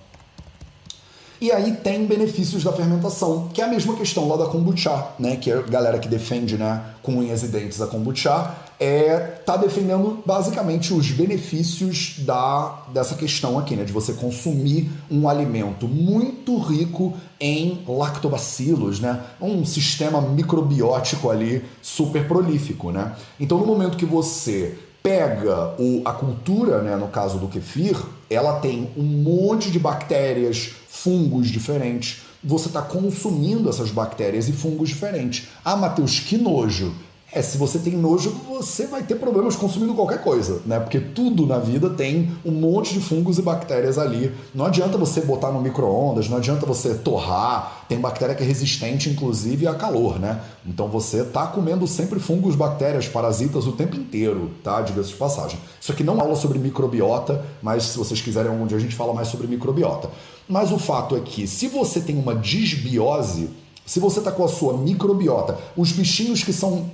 [1.40, 5.36] E aí tem benefícios da fermentação, que é a mesma questão lá da kombucha, né?
[5.36, 10.22] Que a galera que defende, né, com unhas e dentes a kombucha, é tá defendendo
[10.24, 17.14] basicamente os benefícios da dessa questão aqui, né, de você consumir um alimento muito rico
[17.40, 19.22] em lactobacilos, né?
[19.40, 23.14] Um sistema microbiótico ali super prolífico, né?
[23.38, 27.96] Então no momento que você pega o, a cultura, né, no caso do kefir,
[28.28, 32.22] ela tem um monte de bactérias, fungos diferentes.
[32.42, 35.48] Você está consumindo essas bactérias e fungos diferentes.
[35.64, 36.94] Ah, Matheus, que nojo.
[37.32, 40.80] É, se você tem nojo, você vai ter problemas consumindo qualquer coisa, né?
[40.80, 44.34] Porque tudo na vida tem um monte de fungos e bactérias ali.
[44.52, 47.84] Não adianta você botar no micro-ondas, não adianta você torrar.
[47.88, 50.40] Tem bactéria que é resistente, inclusive, a calor, né?
[50.66, 54.80] Então você tá comendo sempre fungos, bactérias, parasitas o tempo inteiro, tá?
[54.82, 55.60] Diga-se de passagem.
[55.80, 58.96] Isso aqui não é aula sobre microbiota, mas se vocês quiserem um dia a gente
[58.96, 60.10] fala mais sobre microbiota.
[60.48, 63.50] Mas o fato é que se você tem uma disbiose,
[63.86, 66.90] se você está com a sua microbiota, os bichinhos que são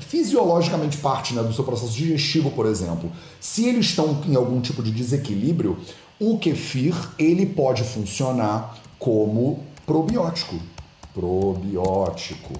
[0.00, 3.10] fisiologicamente parte né, do seu processo digestivo, por exemplo,
[3.40, 5.78] se eles estão em algum tipo de desequilíbrio,
[6.18, 10.56] o kefir ele pode funcionar como probiótico.
[11.14, 12.54] Probiótico.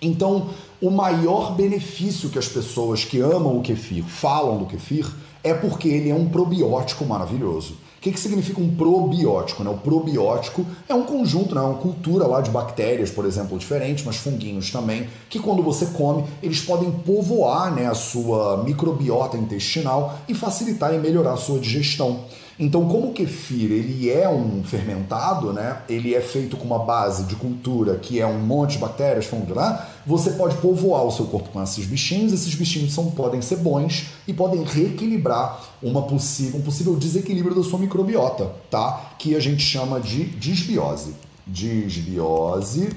[0.00, 5.10] Então, o maior benefício que as pessoas que amam o kefir falam do kefir
[5.42, 9.64] é porque ele é um probiótico maravilhoso que, que significa um probiótico?
[9.64, 9.70] Né?
[9.70, 11.62] O probiótico é um conjunto, né?
[11.62, 16.22] uma cultura lá de bactérias, por exemplo, diferentes, mas funguinhos também, que quando você come,
[16.42, 22.26] eles podem povoar né, a sua microbiota intestinal e facilitar e melhorar a sua digestão.
[22.58, 25.82] Então, como o kefir ele é um fermentado, né?
[25.88, 29.56] Ele é feito com uma base de cultura que é um monte de bactérias, fungos,
[29.56, 29.84] né?
[30.06, 32.32] Você pode povoar o seu corpo com esses bichinhos.
[32.32, 37.62] Esses bichinhos são, podem ser bons e podem reequilibrar uma possível, um possível desequilíbrio da
[37.64, 39.14] sua microbiota, tá?
[39.18, 41.14] Que a gente chama de disbiose.
[41.46, 42.90] Disbiose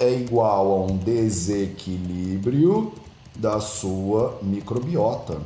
[0.00, 2.92] é igual a um desequilíbrio
[3.36, 5.38] da sua microbiota.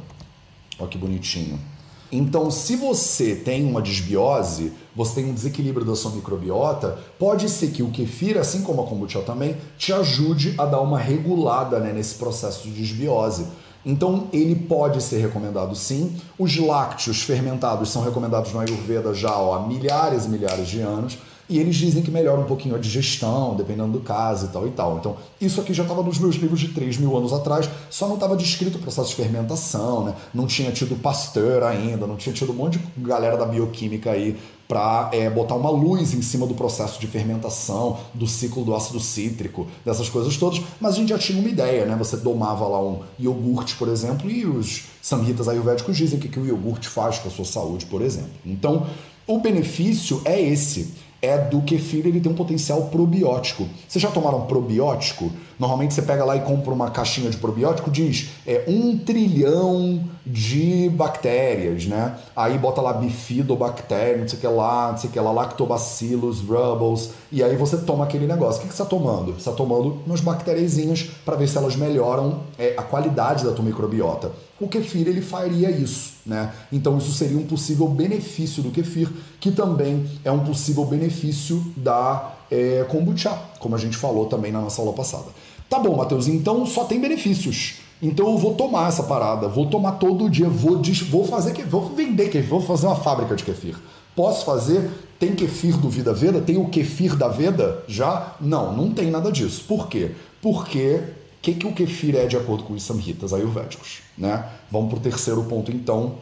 [0.78, 1.71] Olha que bonitinho.
[2.14, 7.68] Então, se você tem uma desbiose, você tem um desequilíbrio da sua microbiota, pode ser
[7.68, 11.90] que o kefir, assim como a kombucha também, te ajude a dar uma regulada né,
[11.90, 13.46] nesse processo de desbiose.
[13.84, 16.14] Então, ele pode ser recomendado sim.
[16.38, 21.16] Os lácteos fermentados são recomendados no Ayurveda já ó, há milhares e milhares de anos.
[21.48, 24.70] E eles dizem que melhora um pouquinho a digestão, dependendo do caso e tal e
[24.70, 24.98] tal.
[24.98, 28.14] Então, isso aqui já estava nos meus livros de 3 mil anos atrás, só não
[28.14, 30.14] estava descrito o processo de fermentação, né?
[30.32, 34.38] Não tinha tido Pasteur ainda, não tinha tido um monte de galera da bioquímica aí
[34.72, 38.98] para é, botar uma luz em cima do processo de fermentação, do ciclo do ácido
[39.00, 41.94] cítrico, dessas coisas todas, mas a gente já tinha uma ideia, né?
[41.96, 46.40] Você domava lá um iogurte, por exemplo, e os samhitas ayurvédicos dizem o que, que
[46.40, 48.30] o iogurte faz com a sua saúde, por exemplo.
[48.46, 48.86] Então,
[49.26, 53.68] o benefício é esse é do kefir, ele tem um potencial probiótico.
[53.86, 55.30] Vocês já tomaram probiótico?
[55.58, 60.88] Normalmente você pega lá e compra uma caixinha de probiótico, diz é um trilhão de
[60.90, 62.16] bactérias, né?
[62.34, 66.40] Aí bota lá bifidobactéria, não sei o que lá, não sei o que lá, lactobacillus,
[66.40, 68.60] rubbles, e aí você toma aquele negócio.
[68.60, 69.32] O que, você está tomando?
[69.32, 73.64] Você está tomando umas bactériazinhas para ver se elas melhoram é, a qualidade da tua
[73.64, 74.30] microbiota.
[74.60, 76.52] O kefir ele faria isso, né?
[76.70, 79.08] Então isso seria um possível benefício do kefir,
[79.40, 84.60] que também é um possível benefício da é, kombucha, como a gente falou também na
[84.60, 85.24] nossa aula passada.
[85.70, 87.76] Tá bom, Matheus, então só tem benefícios.
[88.02, 91.88] Então eu vou tomar essa parada, vou tomar todo dia, vou, vou fazer que vou
[91.94, 93.76] vender kefir, vou fazer uma fábrica de kefir.
[94.14, 94.90] Posso fazer?
[95.18, 96.42] Tem kefir do Vida Veda?
[96.42, 97.82] Tem o kefir da Veda?
[97.88, 98.34] Já?
[98.38, 99.64] Não, não tem nada disso.
[99.66, 100.10] Por quê?
[100.42, 104.00] Porque o que, que o kefir é de acordo com os samhitas ayurvédicos?
[104.18, 104.44] Né?
[104.70, 106.16] Vamos para o terceiro ponto então,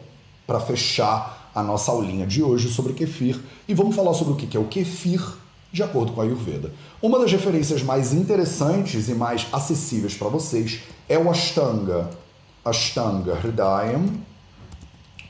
[0.47, 3.37] para fechar a nossa aulinha de hoje sobre kefir.
[3.67, 5.40] E vamos falar sobre o que, que é o kefir
[5.71, 6.71] de acordo com a Ayurveda.
[7.01, 12.09] Uma das referências mais interessantes e mais acessíveis para vocês é o Ashtanga.
[12.63, 14.05] Ashtanga Hridayam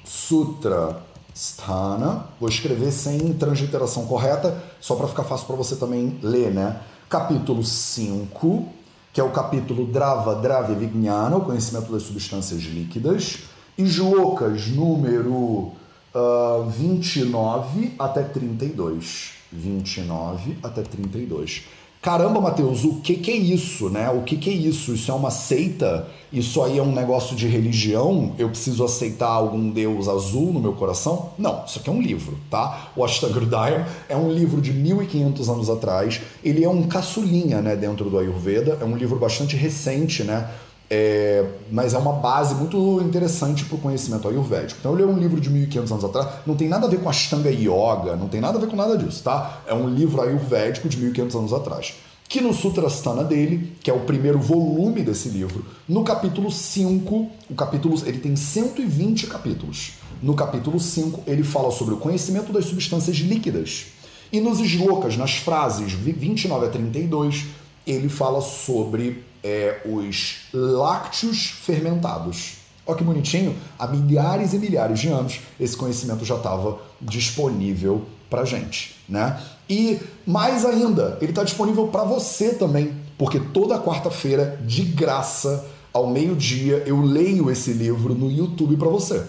[0.03, 1.01] Sutra
[1.33, 2.25] Sthana.
[2.39, 6.81] Vou escrever sem transliteração correta, só para ficar fácil para você também ler, né?
[7.09, 8.65] Capítulo 5,
[9.13, 13.39] que é o capítulo Drava Dravya Vijnana, o conhecimento das substâncias líquidas,
[13.77, 15.75] e Shlokas número uh,
[16.13, 19.40] ah, 29 até 32.
[19.51, 21.63] 29 até 32.
[22.01, 24.09] Caramba, Mateus, o que, que é isso, né?
[24.09, 24.91] O que, que é isso?
[24.91, 26.07] Isso é uma seita?
[26.33, 28.33] Isso aí é um negócio de religião?
[28.39, 31.29] Eu preciso aceitar algum deus azul no meu coração?
[31.37, 32.91] Não, isso aqui é um livro, tá?
[32.95, 36.21] O Ashtagridayam é um livro de 1500 anos atrás.
[36.43, 38.79] Ele é um caçulinha, né, dentro do Ayurveda.
[38.81, 40.49] É um livro bastante recente, né?
[40.93, 44.77] É, mas é uma base muito interessante para o conhecimento ayurvédico.
[44.77, 47.07] Então, eu li um livro de 1500 anos atrás, não tem nada a ver com
[47.07, 49.61] Ashtanga Yoga, não tem nada a ver com nada disso, tá?
[49.65, 51.93] É um livro ayurvédico de 1500 anos atrás.
[52.27, 57.55] Que no Sutrasthana dele, que é o primeiro volume desse livro, no capítulo 5, o
[57.55, 59.93] capítulo, ele tem 120 capítulos.
[60.21, 63.85] No capítulo 5, ele fala sobre o conhecimento das substâncias líquidas.
[64.29, 67.45] E nos eslokas, nas frases 29 a 32,
[67.87, 72.57] ele fala sobre é, os lácteos fermentados.
[72.85, 78.45] Olha que bonitinho, há milhares e milhares de anos esse conhecimento já estava disponível para
[78.45, 79.39] gente, né?
[79.69, 86.07] E mais ainda, ele está disponível para você também, porque toda quarta-feira, de graça, ao
[86.07, 89.23] meio-dia, eu leio esse livro no YouTube para você.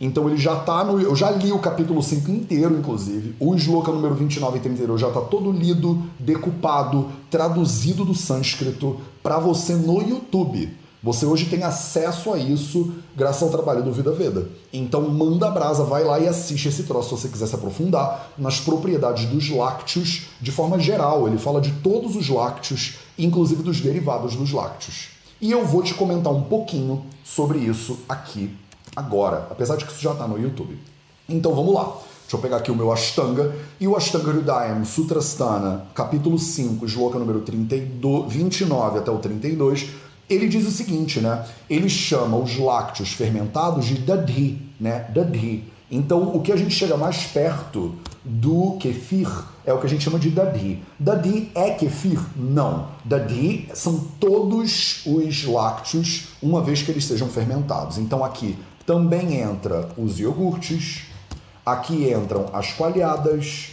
[0.00, 1.00] Então ele já tá no.
[1.00, 3.34] Eu já li o capítulo 5 inteiro, inclusive.
[3.40, 9.38] O Sloka número 29 e 32 já tá todo lido, decupado, traduzido do sânscrito para
[9.38, 10.76] você no YouTube.
[11.00, 14.48] Você hoje tem acesso a isso graças ao trabalho do Vida Veda.
[14.72, 18.32] Então manda a brasa, vai lá e assiste esse troço se você quiser se aprofundar
[18.36, 21.28] nas propriedades dos lácteos de forma geral.
[21.28, 25.10] Ele fala de todos os lácteos, inclusive dos derivados dos lácteos.
[25.40, 28.52] E eu vou te comentar um pouquinho sobre isso aqui
[28.96, 30.76] agora, apesar de que isso já está no YouTube.
[31.28, 31.96] Então vamos lá.
[32.28, 33.56] Deixa eu pegar aqui o meu Ashtanga.
[33.80, 39.88] E o Ashtanga Hridayam Sutrasthana, capítulo 5, sloka número 32, 29 até o 32,
[40.28, 41.46] ele diz o seguinte, né?
[41.70, 45.06] Ele chama os lácteos fermentados de dadhi, né?
[45.08, 45.64] Dadhi.
[45.90, 49.30] Então, o que a gente chega mais perto do kefir
[49.64, 50.82] é o que a gente chama de dadhi.
[51.00, 52.20] Dadhi é kefir?
[52.36, 52.88] Não.
[53.06, 57.96] Dadhi são todos os lácteos, uma vez que eles sejam fermentados.
[57.96, 61.07] Então, aqui também entra os iogurtes,
[61.72, 63.70] aqui entram as coalhadas,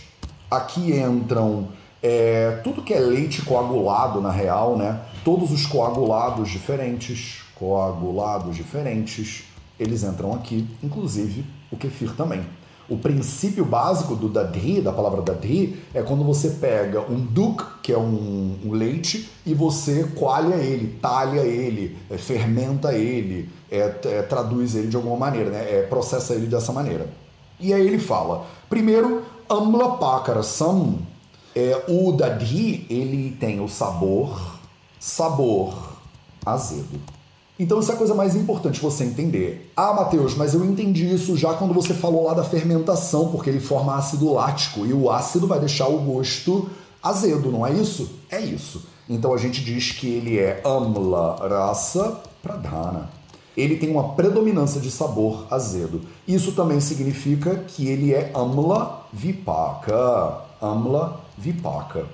[0.50, 1.68] aqui entram
[2.02, 5.02] é, tudo que é leite coagulado, na real, né?
[5.24, 9.46] Todos os coagulados diferentes, coagulados diferentes,
[9.80, 12.46] eles entram aqui, inclusive o kefir também.
[12.88, 17.92] O princípio básico do dadri, da palavra dadri, é quando você pega um duk, que
[17.92, 24.22] é um, um leite, e você coalha ele, talha ele, é, fermenta ele, é, é,
[24.22, 25.66] traduz ele de alguma maneira, né?
[25.68, 27.25] É, processa ele dessa maneira.
[27.60, 30.96] E aí ele fala, primeiro, amla pakara sam,
[31.56, 34.56] é, o dadri, ele tem o sabor
[35.06, 35.94] sabor
[36.44, 37.00] azedo.
[37.60, 39.72] Então isso é a coisa mais importante você entender.
[39.78, 43.60] Ah, Matheus, mas eu entendi isso já quando você falou lá da fermentação, porque ele
[43.60, 46.70] forma ácido lático e o ácido vai deixar o gosto
[47.02, 48.20] azedo, não é isso?
[48.30, 48.84] É isso.
[49.08, 53.10] Então a gente diz que ele é amla rasa pradhana.
[53.56, 56.02] Ele tem uma predominância de sabor azedo.
[56.28, 60.42] Isso também significa que ele é amla vipaka.
[60.62, 62.06] Amla vipaka.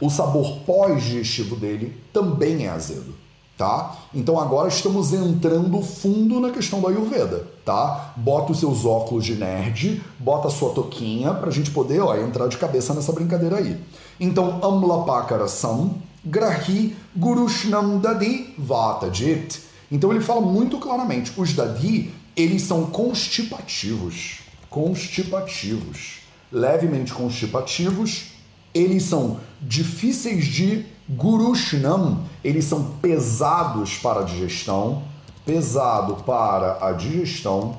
[0.00, 3.14] O sabor pós-digestivo dele também é azedo,
[3.56, 3.96] tá?
[4.14, 8.12] Então agora estamos entrando fundo na questão da Ayurveda, tá?
[8.16, 12.46] Bota os seus óculos de nerd, bota a sua toquinha pra gente poder, ó, entrar
[12.46, 13.80] de cabeça nessa brincadeira aí.
[14.20, 15.90] Então, Amlapakara Sam,
[16.24, 19.67] Grahi Gurushnam Dadi Vatajit.
[19.90, 24.40] Então ele fala muito claramente, os Dadi, eles são constipativos.
[24.68, 26.18] Constipativos.
[26.52, 28.32] Levemente constipativos,
[28.74, 35.02] eles são difíceis de gurushnam, eles são pesados para a digestão,
[35.44, 37.78] pesado para a digestão,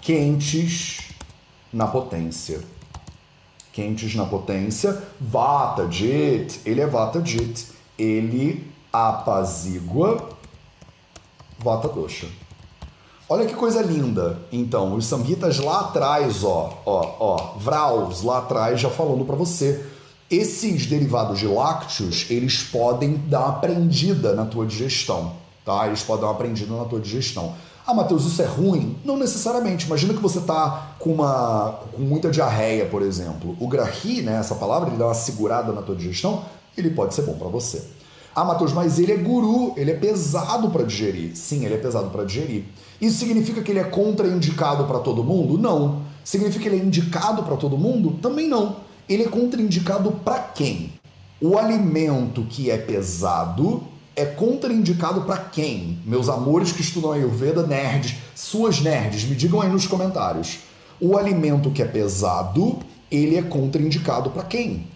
[0.00, 1.00] quentes
[1.72, 2.60] na potência.
[3.72, 10.37] Quentes na potência, vata jit, ele é vata jit, ele apazigua
[11.58, 12.26] vata dosha.
[13.28, 14.38] Olha que coisa linda.
[14.50, 19.84] Então, os samhitas lá atrás, ó, ó, ó, Vraus lá atrás já falando para você.
[20.30, 25.32] Esses derivados de lácteos, eles podem dar uma prendida na tua digestão,
[25.64, 25.86] tá?
[25.86, 27.54] Eles podem dar uma prendida na tua digestão.
[27.86, 28.98] Ah, Matheus, isso é ruim?
[29.02, 29.86] Não necessariamente.
[29.86, 33.56] Imagina que você tá com uma com muita diarreia, por exemplo.
[33.58, 36.44] O grahi, né, essa palavra, ele dá uma segurada na tua digestão,
[36.76, 37.82] ele pode ser bom para você.
[38.38, 41.34] Ah, Matheus, mas ele é guru, ele é pesado para digerir.
[41.34, 42.66] Sim, ele é pesado para digerir.
[43.00, 45.58] Isso significa que ele é contraindicado para todo mundo?
[45.58, 46.02] Não.
[46.22, 48.16] Significa que ele é indicado para todo mundo?
[48.22, 48.76] Também não.
[49.08, 50.92] Ele é contraindicado para quem?
[51.40, 53.82] O alimento que é pesado
[54.14, 55.98] é contraindicado para quem?
[56.06, 60.60] Meus amores que estudam Ayurveda, nerds, suas nerds, me digam aí nos comentários.
[61.00, 62.78] O alimento que é pesado,
[63.10, 64.86] ele é contraindicado para quem?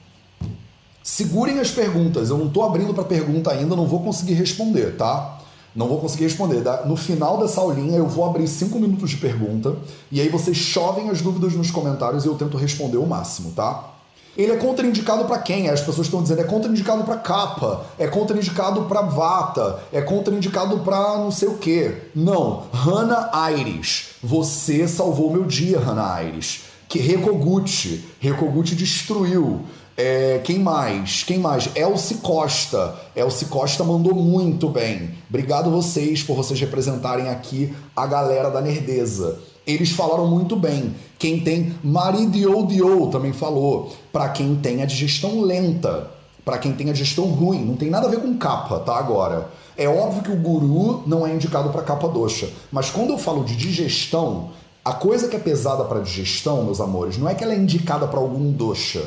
[1.03, 5.38] Segurem as perguntas, eu não estou abrindo para pergunta ainda, não vou conseguir responder, tá?
[5.75, 6.62] Não vou conseguir responder.
[6.87, 9.75] No final dessa aulinha eu vou abrir cinco minutos de pergunta
[10.11, 13.93] e aí vocês chovem as dúvidas nos comentários e eu tento responder o máximo, tá?
[14.37, 15.69] Ele é contraindicado para quem?
[15.69, 21.19] As pessoas estão dizendo é contraindicado para capa, é contraindicado para vata, é contraindicado para
[21.19, 21.95] não sei o que.
[22.15, 26.62] Não, Hannah Aires, você salvou meu dia, Hannah Aires.
[26.88, 29.62] Que Rekoguchi, Rekoguchi destruiu.
[29.96, 31.22] É, quem mais?
[31.22, 31.68] Quem mais?
[31.76, 32.94] Elci Costa.
[33.14, 35.11] Elci Costa mandou muito bem.
[35.28, 39.38] Obrigado vocês por vocês representarem aqui a galera da nerdeza.
[39.66, 40.94] Eles falaram muito bem.
[41.18, 43.92] Quem tem Maridio Dio também falou.
[44.11, 46.11] Para quem tem a digestão lenta,
[46.44, 48.96] para quem tem a digestão ruim, não tem nada a ver com capa, tá?
[48.96, 49.50] Agora.
[49.74, 53.42] É óbvio que o guru não é indicado para capa doxa, mas quando eu falo
[53.42, 54.50] de digestão,
[54.85, 58.07] a coisa que é pesada para digestão, meus amores, não é que ela é indicada
[58.07, 59.02] para algum doxa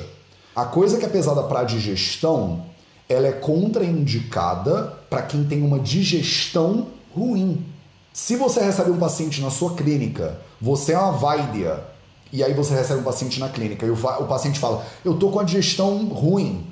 [0.56, 2.64] a coisa que é pesada para digestão,
[3.10, 7.66] ela é contraindicada para quem tem uma digestão ruim.
[8.14, 11.84] Se você recebe um paciente na sua clínica, você é uma vaidya,
[12.32, 15.30] e aí você recebe um paciente na clínica e o, o paciente fala: Eu tô
[15.30, 16.66] com a digestão ruim.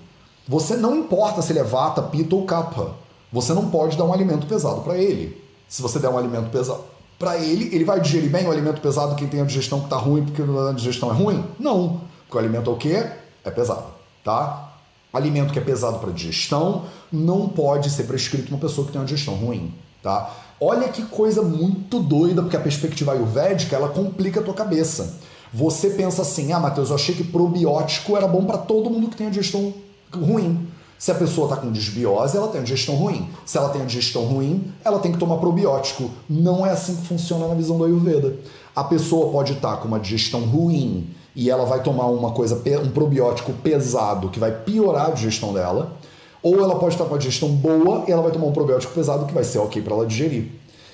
[0.48, 2.88] Você não importa se ele é vata, pita ou kapha.
[3.31, 5.42] Você não pode dar um alimento pesado para ele.
[5.67, 6.81] Se você der um alimento pesado
[7.17, 9.96] para ele, ele vai digerir bem o alimento pesado quem tem a digestão que tá
[9.96, 11.44] ruim porque a digestão é ruim?
[11.60, 12.02] Não.
[12.25, 13.10] Porque o alimento é o quê?
[13.44, 13.85] É pesado,
[14.23, 14.73] tá?
[15.13, 19.06] Alimento que é pesado para digestão não pode ser prescrito uma pessoa que tem uma
[19.06, 20.33] digestão ruim, tá?
[20.60, 25.19] Olha que coisa muito doida, porque a perspectiva ayurvédica ela complica a tua cabeça.
[25.54, 29.17] Você pensa assim: ah, Matheus, eu achei que probiótico era bom para todo mundo que
[29.17, 29.73] tem a digestão
[30.12, 30.67] ruim.
[30.98, 33.29] Se a pessoa está com desbiose, ela tem a digestão ruim.
[33.46, 36.10] Se ela tem a digestão ruim, ela tem que tomar probiótico.
[36.29, 38.37] Não é assim que funciona na visão do Ayurveda.
[38.73, 42.62] A pessoa pode estar tá com uma digestão ruim e ela vai tomar uma coisa,
[42.84, 45.94] um probiótico pesado que vai piorar a digestão dela,
[46.42, 49.25] ou ela pode estar com a digestão boa e ela vai tomar um probiótico pesado
[49.25, 50.52] que vai ser ok para ela digerir.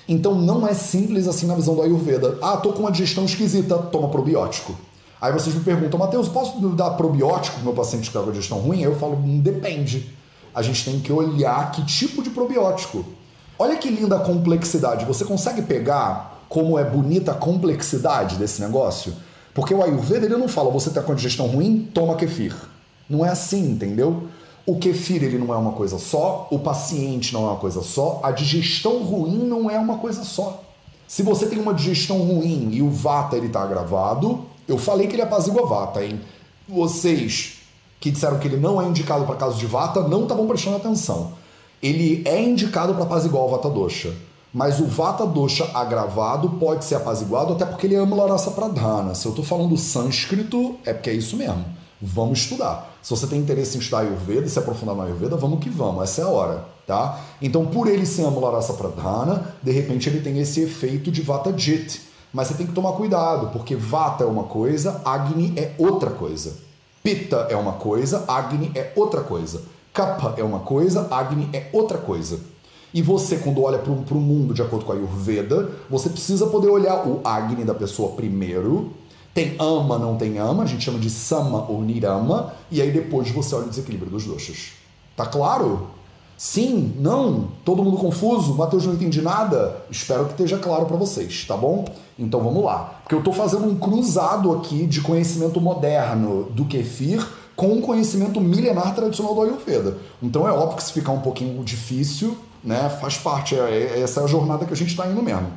[0.08, 2.38] Então não é simples assim na visão do Ayurveda.
[2.40, 4.74] Ah, tô com uma digestão esquisita, toma probiótico.
[5.20, 8.58] Aí vocês me perguntam, Matheus, posso dar probiótico para meu paciente que está com digestão
[8.58, 8.80] ruim?
[8.80, 10.14] Eu falo, hum, depende.
[10.54, 13.04] A gente tem que olhar que tipo de probiótico.
[13.58, 15.04] Olha que linda a complexidade.
[15.04, 19.12] Você consegue pegar como é bonita a complexidade desse negócio?
[19.60, 22.56] Porque o Ayurveda ele não fala, você está com digestão ruim, toma kefir.
[23.10, 24.26] Não é assim, entendeu?
[24.64, 28.20] O kefir ele não é uma coisa só, o paciente não é uma coisa só,
[28.22, 30.64] a digestão ruim não é uma coisa só.
[31.06, 35.14] Se você tem uma digestão ruim e o vata ele está agravado, eu falei que
[35.14, 36.18] ele apazigua vata, hein?
[36.66, 37.58] Vocês
[38.00, 41.34] que disseram que ele não é indicado para caso de vata não estavam prestando atenção.
[41.82, 44.10] Ele é indicado para apaziguar o vata dosha.
[44.52, 49.14] Mas o vata dosha agravado pode ser apaziguado até porque ele ama Larasa Pradhana.
[49.14, 51.64] Se eu estou falando sânscrito, é porque é isso mesmo.
[52.02, 52.96] Vamos estudar.
[53.02, 56.02] Se você tem interesse em estudar Ayurveda e se aprofundar no Ayurveda, vamos que vamos.
[56.02, 57.20] Essa é a hora, tá?
[57.40, 62.10] Então, por ele ser Amularasa Pradhana, de repente ele tem esse efeito de Vata Jit
[62.32, 66.54] mas você tem que tomar cuidado, porque Vata é uma coisa, Agni é outra coisa.
[67.02, 69.62] Pitta é uma coisa, Agni é outra coisa.
[69.92, 72.38] Kapha é uma coisa, Agni é outra coisa.
[72.92, 76.68] E você, quando olha para o mundo de acordo com a Ayurveda, você precisa poder
[76.68, 78.92] olhar o Agni da pessoa primeiro.
[79.32, 83.30] Tem ama, não tem ama, a gente chama de Sama ou Nirama, e aí depois
[83.30, 84.72] você olha o desequilíbrio dos doshas.
[85.16, 85.86] Tá claro?
[86.36, 89.82] Sim, não, todo mundo confuso, Matheus não entendi nada.
[89.90, 91.84] Espero que esteja claro para vocês, tá bom?
[92.18, 92.98] Então vamos lá.
[93.02, 97.24] Porque eu estou fazendo um cruzado aqui de conhecimento moderno do kefir
[97.54, 99.98] com o conhecimento milenar tradicional do Ayurveda.
[100.22, 104.20] Então é óbvio que se ficar um pouquinho difícil, né, faz parte, é, é, essa
[104.20, 105.48] é a jornada que a gente está indo mesmo.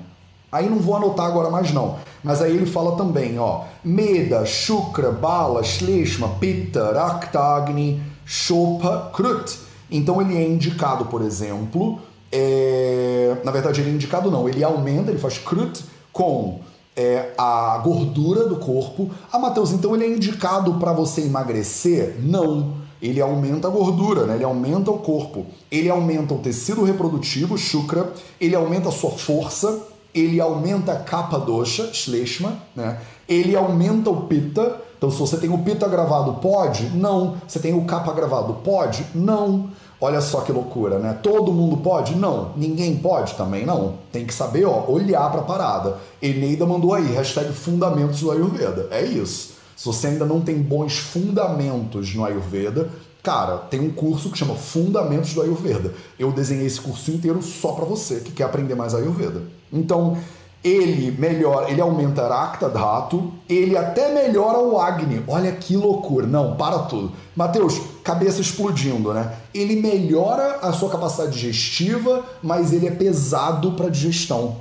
[0.52, 1.98] Aí não vou anotar agora mais não.
[2.24, 10.20] Mas aí ele fala também, ó, Meda, Shukra, Bala, Shleshma, Pitta, Raktagni, Shopa, Krut então
[10.20, 12.00] ele é indicado, por exemplo,
[12.32, 13.38] é...
[13.44, 16.62] na verdade ele é indicado não, ele aumenta, ele faz crut com
[16.96, 19.12] é, a gordura do corpo.
[19.32, 22.18] Ah, Matheus, então ele é indicado para você emagrecer?
[22.22, 22.83] Não.
[23.04, 24.36] Ele aumenta a gordura, né?
[24.36, 29.78] ele aumenta o corpo, ele aumenta o tecido reprodutivo, chukra, ele aumenta a sua força,
[30.16, 33.02] ele aumenta a capa dosha, shleshma, né?
[33.28, 34.78] ele aumenta o pitta.
[34.98, 36.86] Então, se você tem o pitta gravado, pode?
[36.96, 37.36] Não.
[37.46, 39.06] Você tem o capa gravado, pode?
[39.14, 39.70] Não.
[40.00, 41.18] Olha só que loucura, né?
[41.22, 42.16] Todo mundo pode?
[42.16, 42.52] Não.
[42.56, 43.34] Ninguém pode?
[43.36, 43.96] Também não.
[44.14, 45.98] Tem que saber, ó, olhar para a parada.
[46.22, 48.88] Eneida mandou aí, hashtag fundamentos do Ayurveda.
[48.92, 49.53] É isso.
[49.76, 52.90] Se você ainda não tem bons fundamentos no Ayurveda,
[53.22, 55.94] cara, tem um curso que chama Fundamentos do Ayurveda.
[56.20, 59.44] Eu desenhei esse curso inteiro só para você que quer aprender mais Ayurveda.
[59.72, 60.18] Então,
[60.64, 65.22] ele melhora, ele aumenta Rakta Dhatu, ele até melhora o Agni.
[65.28, 66.26] Olha que loucura.
[66.26, 67.12] Não, para tudo.
[67.36, 69.34] Mateus, cabeça explodindo, né?
[69.54, 74.58] Ele melhora a sua capacidade digestiva, mas ele é pesado para digestão.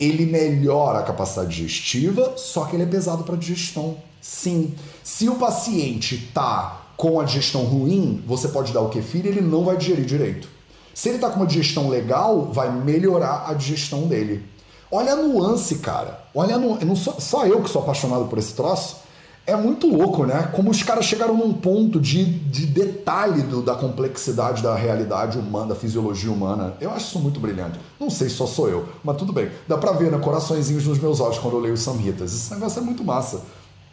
[0.00, 3.96] Ele melhora a capacidade digestiva, só que ele é pesado para digestão.
[4.22, 4.72] Sim.
[5.02, 9.40] Se o paciente tá com a digestão ruim, você pode dar o kefir e ele
[9.40, 10.48] não vai digerir direito.
[10.94, 14.46] Se ele tá com uma digestão legal, vai melhorar a digestão dele.
[14.90, 16.22] Olha a nuance, cara.
[16.34, 17.18] Olha não sou...
[17.18, 19.02] só eu que sou apaixonado por esse troço.
[19.44, 20.50] É muito louco, né?
[20.54, 25.68] Como os caras chegaram num ponto de, de detalhe do, da complexidade da realidade humana,
[25.68, 26.74] da fisiologia humana.
[26.80, 27.80] Eu acho isso muito brilhante.
[27.98, 29.50] Não sei se só sou eu, mas tudo bem.
[29.66, 30.18] Dá pra ver, né?
[30.18, 32.32] Coraçõezinhos nos meus olhos quando eu leio os Samhitas.
[32.32, 33.42] Esse negócio é muito massa.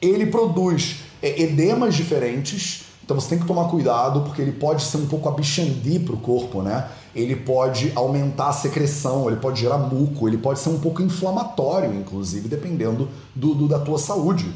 [0.02, 4.98] Ele produz é, edemas diferentes, então você tem que tomar cuidado, porque ele pode ser
[4.98, 6.90] um pouco abixandi pro corpo, né?
[7.16, 11.94] ele pode aumentar a secreção, ele pode gerar muco, ele pode ser um pouco inflamatório,
[11.94, 14.52] inclusive, dependendo do, do da tua saúde.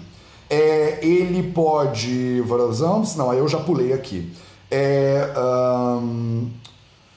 [0.49, 2.43] É, ele pode.
[3.17, 4.31] Não, aí eu já pulei aqui.
[4.69, 6.49] É, um,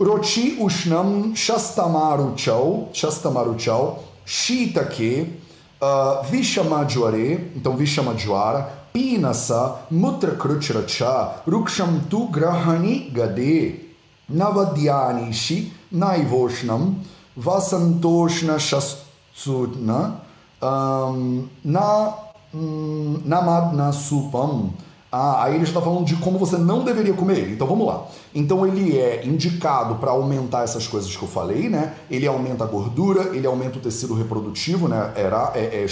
[0.01, 5.35] Roti Ushnam Shastamaruchau, Shastamaruchau, Shitake,
[5.81, 13.87] uh, Vishamadjware, então Vishamadjwara, Pinasa, Mutrakruchracha, Rukshamtu Grahani Gade,
[14.31, 16.97] Navadyanishi Naivoshnam
[17.39, 20.21] Vasantoshna Shastuna
[20.63, 22.15] um, Na
[22.55, 24.73] Namadna Supam
[25.11, 27.53] Ah, aí ele está falando de como você não deveria comer ele.
[27.53, 28.07] Então vamos lá.
[28.35, 31.95] Então ele é indicado para aumentar essas coisas que eu falei, né?
[32.11, 35.13] Ele aumenta a gordura, ele aumenta o tecido reprodutivo, né?
[35.15, 35.87] Era, é, é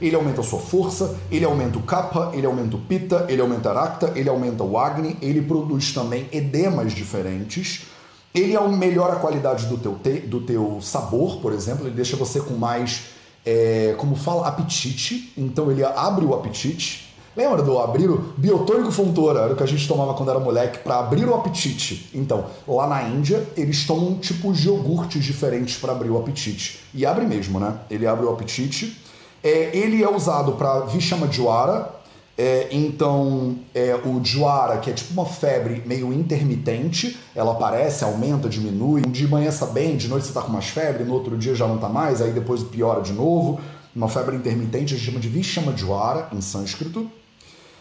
[0.00, 3.70] ele aumenta a sua força, ele aumenta o kapha, ele aumenta o pita, ele aumenta
[3.70, 7.86] a rakta, ele aumenta o agni, ele produz também edemas diferentes.
[8.34, 12.40] Ele melhora a qualidade do teu, te, do teu sabor, por exemplo, ele deixa você
[12.40, 13.06] com mais,
[13.44, 15.32] é, como fala, apetite.
[15.36, 17.07] Então ele abre o apetite
[17.38, 19.42] Lembra do abrir o biotônico fontora?
[19.42, 22.10] Era o que a gente tomava quando era moleque para abrir o apetite.
[22.12, 26.80] Então, lá na Índia, eles tomam tipo de iogurtes diferentes para abrir o apetite.
[26.92, 27.78] E abre mesmo, né?
[27.88, 29.00] Ele abre o apetite.
[29.40, 31.94] É, ele é usado para Vishama Jwara.
[32.36, 38.48] É, então, é, o Jwara, que é tipo uma febre meio intermitente, ela aparece, aumenta,
[38.48, 39.02] diminui.
[39.02, 41.68] De manhã está bem, de noite você está com mais febre, no outro dia já
[41.68, 43.60] não está mais, aí depois piora de novo.
[43.94, 47.08] Uma febre intermitente a gente chama de Vishama Jwara em sânscrito.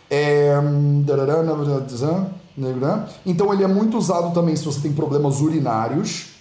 [0.09, 0.53] É...
[3.25, 6.37] Então ele é muito usado também se você tem problemas urinários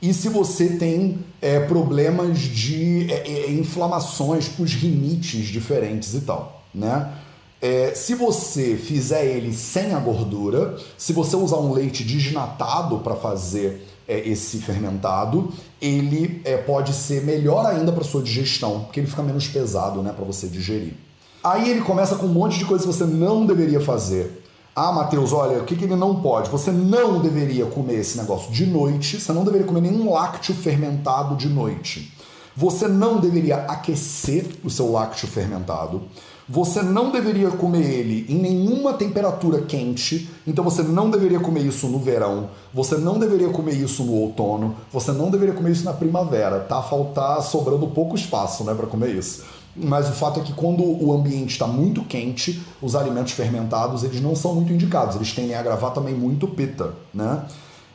[0.00, 6.22] e se você tem é, problemas de é, é, inflamações, tipo os rinites diferentes e
[6.22, 7.12] tal, né?
[7.60, 13.14] É, se você fizer ele sem a gordura, se você usar um leite desnatado para
[13.14, 19.06] fazer é, esse fermentado, ele é, pode ser melhor ainda para sua digestão, porque ele
[19.06, 20.94] fica menos pesado, né, para você digerir.
[21.42, 24.42] Aí ele começa com um monte de coisas que você não deveria fazer.
[24.74, 26.48] Ah, Matheus, olha, o que, que ele não pode?
[26.48, 31.36] Você não deveria comer esse negócio de noite, você não deveria comer nenhum lácteo fermentado
[31.36, 32.16] de noite.
[32.56, 36.02] Você não deveria aquecer o seu lácteo fermentado.
[36.48, 41.86] Você não deveria comer ele em nenhuma temperatura quente, então você não deveria comer isso
[41.86, 45.92] no verão, você não deveria comer isso no outono, você não deveria comer isso na
[45.92, 46.82] primavera, tá?
[46.82, 49.44] Faltar sobrando pouco espaço, né, para comer isso.
[49.74, 54.20] Mas o fato é que quando o ambiente está muito quente, os alimentos fermentados eles
[54.20, 55.16] não são muito indicados.
[55.16, 57.44] Eles tendem a agravar também muito pita, né?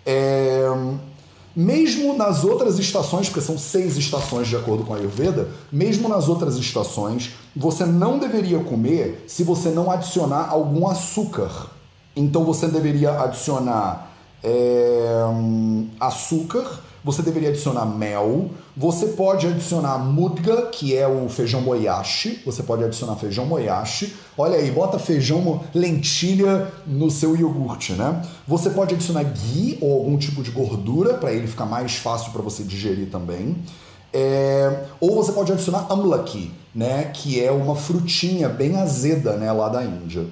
[0.06, 0.66] É...
[1.56, 6.30] Mesmo nas outras estações, porque são seis estações de acordo com a Ayurveda, mesmo nas
[6.30, 11.72] outras estações, você não deveria comer se você não adicionar algum açúcar.
[12.16, 14.12] Então você deveria adicionar
[14.44, 15.24] é,
[16.00, 18.50] açúcar você deveria adicionar mel,
[18.80, 24.16] você pode adicionar mudga, que é o feijão moyashi, você pode adicionar feijão moyashi.
[24.38, 28.22] Olha aí, bota feijão lentilha no seu iogurte, né?
[28.48, 32.44] Você pode adicionar ghee ou algum tipo de gordura para ele ficar mais fácil para
[32.44, 33.58] você digerir também.
[34.14, 34.86] É...
[35.02, 39.84] ou você pode adicionar amlaki, né, que é uma frutinha bem azeda, né, lá da
[39.84, 40.26] Índia.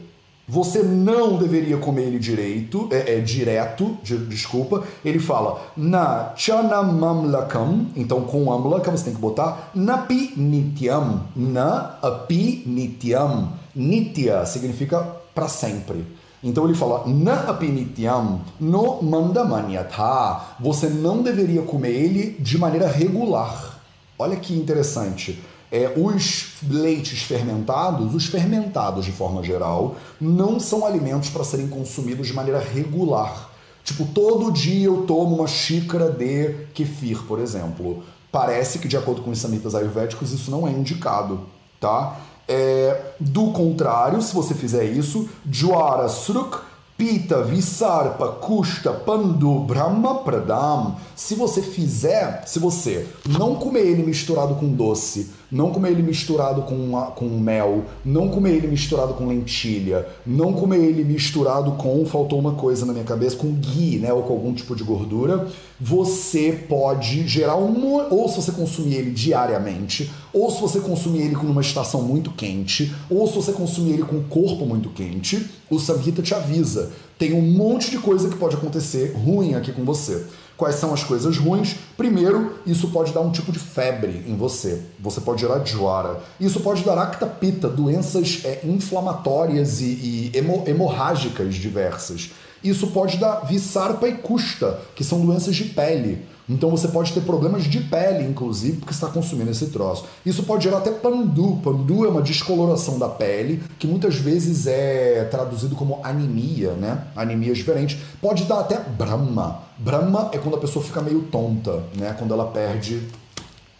[0.47, 4.83] Você não deveria comer ele direito, é, é direto, de, desculpa.
[5.03, 11.97] Ele fala na chana mamlakam, então com amlakam você tem que botar napi nityam, na
[12.01, 13.53] api nityam.
[13.75, 14.99] Nitya significa
[15.33, 16.05] para sempre.
[16.43, 20.41] Então ele fala na apinityam no mandamanyatha.
[20.59, 23.79] Você não deveria comer ele de maneira regular.
[24.17, 25.41] Olha que interessante
[25.71, 32.27] é, os leites fermentados, os fermentados de forma geral, não são alimentos para serem consumidos
[32.27, 33.49] de maneira regular.
[33.83, 38.03] Tipo, todo dia eu tomo uma xícara de kefir, por exemplo.
[38.31, 41.41] Parece que, de acordo com os samitas ayurvédicos, isso não é indicado,
[41.79, 42.17] tá?
[42.47, 46.57] É, do contrário, se você fizer isso, Jwara Sruk
[46.97, 50.95] Pita, Visarpa, Kusta, Pandu, Brahma Pradam.
[51.13, 56.61] Se você fizer, se você não comer ele misturado com doce, não comer ele misturado
[56.61, 62.39] com, com mel, não comer ele misturado com lentilha, não comer ele misturado com, faltou
[62.39, 65.47] uma coisa na minha cabeça, com ghee, né, ou com algum tipo de gordura,
[65.79, 71.35] você pode gerar um, ou se você consumir ele diariamente, ou se você consumir ele
[71.35, 75.49] com uma estação muito quente, ou se você consumir ele com o corpo muito quente,
[75.69, 76.91] o Samhita te avisa.
[77.17, 80.25] Tem um monte de coisa que pode acontecer ruim aqui com você.
[80.57, 81.77] Quais são as coisas ruins?
[81.95, 84.81] Primeiro, isso pode dar um tipo de febre em você.
[84.99, 86.19] Você pode gerar jwara.
[86.37, 92.31] Isso pode dar actapita, doenças é, inflamatórias e, e hemo, hemorrágicas diversas.
[92.61, 96.25] Isso pode dar visarpa e custa, que são doenças de pele.
[96.47, 100.05] Então você pode ter problemas de pele, inclusive, porque está consumindo esse troço.
[100.25, 101.59] Isso pode gerar até pandu.
[101.63, 107.07] Pandu é uma descoloração da pele, que muitas vezes é traduzido como anemia, né?
[107.15, 107.99] Anemia diferente.
[108.21, 109.63] Pode dar até brahma.
[109.77, 112.15] Brahma é quando a pessoa fica meio tonta, né?
[112.17, 113.01] Quando ela perde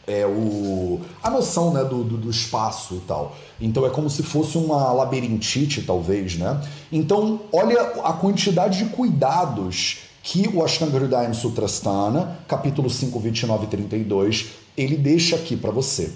[0.07, 3.35] é o, a noção né, do, do, do, espaço e tal.
[3.59, 6.61] Então é como se fosse uma labirintite, talvez, né?
[6.91, 13.67] Então, olha a quantidade de cuidados que o Ashtanga Hridayam Sutrasthana, capítulo 5, 29 e
[13.67, 16.11] 32, ele deixa aqui para você.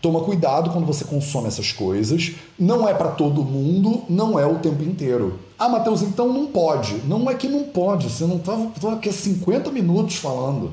[0.00, 2.32] Toma cuidado quando você consome essas coisas.
[2.58, 5.38] Não é para todo mundo, não é o tempo inteiro.
[5.56, 7.02] Ah, Matheus, então não pode.
[7.06, 10.72] Não é que não pode, você não tá, tá aqui há 50 minutos falando.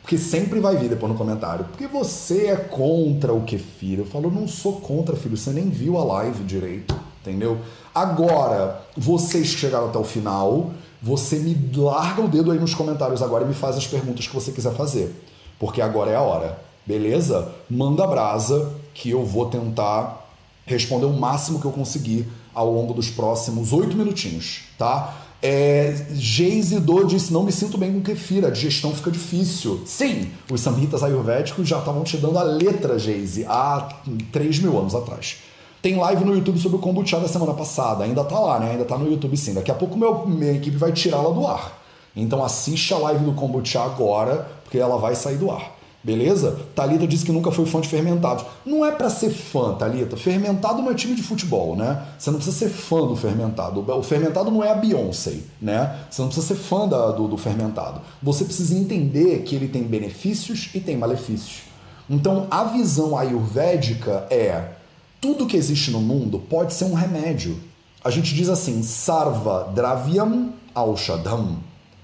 [0.00, 1.64] Porque sempre vai vir depois no comentário.
[1.64, 3.98] Porque você é contra o kefir.
[3.98, 5.36] Eu falo, não sou contra, filho.
[5.36, 7.58] Você nem viu a live direito, entendeu?
[7.92, 10.70] Agora, vocês que chegaram até o final,
[11.02, 14.34] você me larga o dedo aí nos comentários agora e me faz as perguntas que
[14.34, 15.14] você quiser fazer.
[15.58, 16.58] Porque agora é a hora.
[16.86, 17.52] Beleza?
[17.68, 20.28] Manda brasa que eu vou tentar
[20.66, 25.14] responder o máximo que eu conseguir ao longo dos próximos oito minutinhos, tá?
[25.42, 29.82] É, Geise Do disse: Não me sinto bem com kefir, a digestão fica difícil.
[29.86, 33.88] Sim, os samhitas ayurvédicos já estavam te dando a letra Geise há
[34.32, 35.38] 3 mil anos atrás.
[35.82, 38.72] Tem live no YouTube sobre o kombucha da semana passada, ainda tá lá, né?
[38.72, 39.54] Ainda tá no YouTube sim.
[39.54, 41.80] Daqui a pouco meu, minha equipe vai tirá-la do ar.
[42.14, 45.80] Então assiste a live do kombucha agora, porque ela vai sair do ar.
[46.02, 46.58] Beleza?
[46.74, 48.44] Talita disse que nunca foi fã de fermentados.
[48.64, 50.16] Não é para ser fã, Talita.
[50.16, 52.02] Fermentado não é time de futebol, né?
[52.18, 53.84] Você não precisa ser fã do fermentado.
[53.86, 55.98] O fermentado não é a Beyoncé, né?
[56.10, 58.00] Você não precisa ser fã da, do, do fermentado.
[58.22, 61.64] Você precisa entender que ele tem benefícios e tem malefícios.
[62.08, 64.79] Então, a visão ayurvédica é
[65.20, 67.58] tudo que existe no mundo pode ser um remédio.
[68.02, 71.58] A gente diz assim, sarva dravyam aushadam.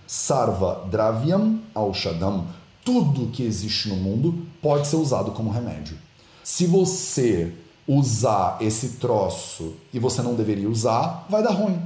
[0.07, 2.47] Sarva dravyam aushadam
[2.87, 5.99] tudo que existe no mundo pode ser usado como remédio.
[6.45, 7.53] Se você
[7.87, 11.83] usar esse troço e você não deveria usar, vai dar ruim.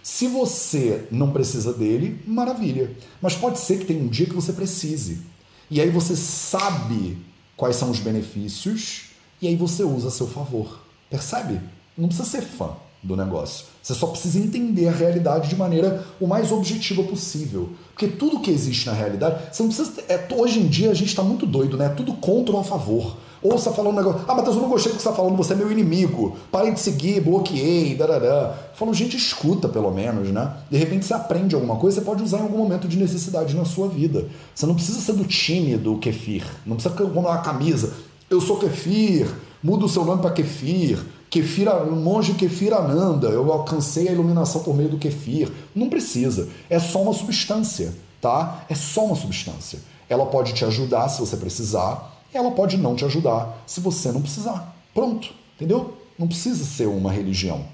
[0.00, 2.96] Se você não precisa dele, maravilha.
[3.20, 5.22] Mas pode ser que tenha um dia que você precise.
[5.68, 7.18] E aí você sabe
[7.56, 9.10] quais são os benefícios
[9.44, 10.80] e aí você usa a seu favor.
[11.10, 11.60] Percebe?
[11.98, 12.70] Não precisa ser fã
[13.02, 13.66] do negócio.
[13.82, 17.68] Você só precisa entender a realidade de maneira o mais objetiva possível.
[17.92, 20.02] Porque tudo que existe na realidade, você não precisa.
[20.08, 21.90] É, hoje em dia a gente está muito doido, né?
[21.90, 23.18] Tudo contra ou a favor.
[23.42, 24.22] Ou você está falando um negócio.
[24.26, 26.34] Ah, Matheus, eu não gostei do que você está falando, você é meu inimigo.
[26.50, 28.56] Parei de seguir, bloqueei, darará.
[28.72, 30.50] Falo, gente, escuta pelo menos, né?
[30.70, 33.66] De repente você aprende alguma coisa, você pode usar em algum momento de necessidade na
[33.66, 34.26] sua vida.
[34.54, 36.46] Você não precisa ser do time do Kefir.
[36.64, 37.92] Não precisa comprar uma camisa.
[38.34, 39.32] Eu sou Kefir,
[39.62, 40.98] muda o seu nome para Kefir
[41.30, 45.50] Kefir, monge Kefir Ananda, eu alcancei a iluminação por meio do Kefir.
[45.72, 46.48] Não precisa.
[46.68, 48.64] É só uma substância, tá?
[48.68, 49.78] É só uma substância.
[50.08, 54.20] Ela pode te ajudar se você precisar, ela pode não te ajudar se você não
[54.20, 54.76] precisar.
[54.92, 55.94] Pronto, entendeu?
[56.18, 57.64] Não precisa ser uma religião.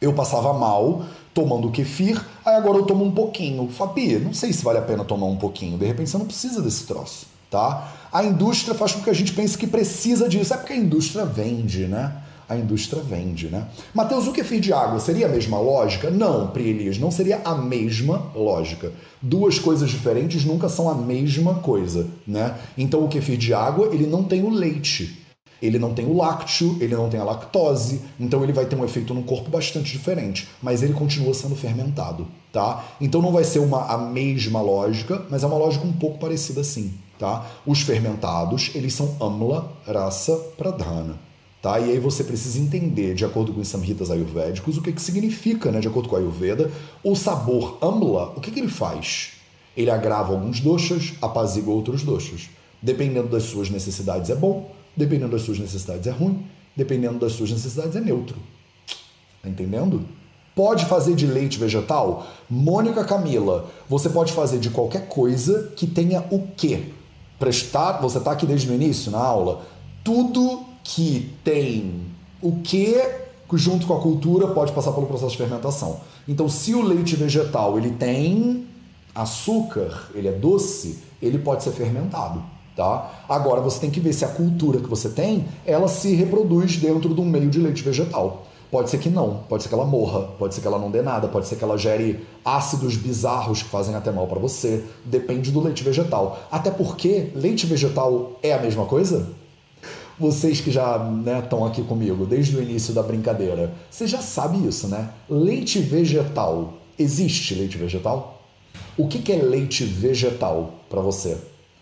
[0.00, 3.70] Eu passava mal tomando kefir, aí agora eu tomo um pouquinho.
[3.70, 5.78] Fabi, não sei se vale a pena tomar um pouquinho.
[5.78, 7.92] De repente você não precisa desse troço, tá?
[8.12, 10.54] A indústria faz com que a gente pense que precisa disso.
[10.54, 12.22] É porque a indústria vende, né?
[12.50, 13.68] a indústria vende, né?
[13.94, 16.10] Mateus, o kefir de água seria a mesma lógica?
[16.10, 18.92] Não, Pri não seria a mesma lógica.
[19.22, 22.56] Duas coisas diferentes nunca são a mesma coisa, né?
[22.76, 25.16] Então o kefir de água, ele não tem o leite,
[25.62, 28.84] ele não tem o lácteo, ele não tem a lactose, então ele vai ter um
[28.84, 32.84] efeito no corpo bastante diferente, mas ele continua sendo fermentado, tá?
[33.00, 36.62] Então não vai ser uma, a mesma lógica, mas é uma lógica um pouco parecida
[36.62, 37.46] assim, tá?
[37.66, 41.18] Os fermentados, eles são amla, rasa, pradhana.
[41.60, 41.78] Tá?
[41.78, 45.70] E aí você precisa entender, de acordo com os samhitas ayurvédicos, o que, que significa,
[45.70, 46.70] né, de acordo com a Ayurveda,
[47.04, 49.32] o sabor amla, o que, que ele faz?
[49.76, 52.48] Ele agrava alguns doshas, apazigua outros doshas.
[52.80, 57.50] Dependendo das suas necessidades é bom, dependendo das suas necessidades é ruim, dependendo das suas
[57.50, 58.36] necessidades é neutro.
[59.42, 60.06] Tá entendendo?
[60.54, 62.26] Pode fazer de leite vegetal?
[62.48, 66.84] Mônica Camila, você pode fazer de qualquer coisa que tenha o quê?
[67.40, 69.62] Prestar, você está aqui desde o início na aula,
[70.04, 72.02] tudo que tem
[72.40, 73.00] o que
[73.54, 76.00] junto com a cultura pode passar pelo processo de fermentação.
[76.28, 78.66] Então, se o leite vegetal ele tem
[79.14, 82.42] açúcar, ele é doce, ele pode ser fermentado,
[82.76, 83.24] tá?
[83.28, 87.12] Agora você tem que ver se a cultura que você tem, ela se reproduz dentro
[87.14, 88.46] de um meio de leite vegetal.
[88.70, 91.02] Pode ser que não, pode ser que ela morra, pode ser que ela não dê
[91.02, 94.84] nada, pode ser que ela gere ácidos bizarros que fazem até mal para você.
[95.04, 96.38] Depende do leite vegetal.
[96.50, 99.40] Até porque leite vegetal é a mesma coisa?
[100.20, 100.96] vocês que já
[101.42, 105.08] estão né, aqui comigo desde o início da brincadeira, você já sabe isso, né?
[105.30, 106.74] Leite vegetal.
[106.98, 108.42] Existe leite vegetal?
[108.98, 111.38] O que, que é leite vegetal para você?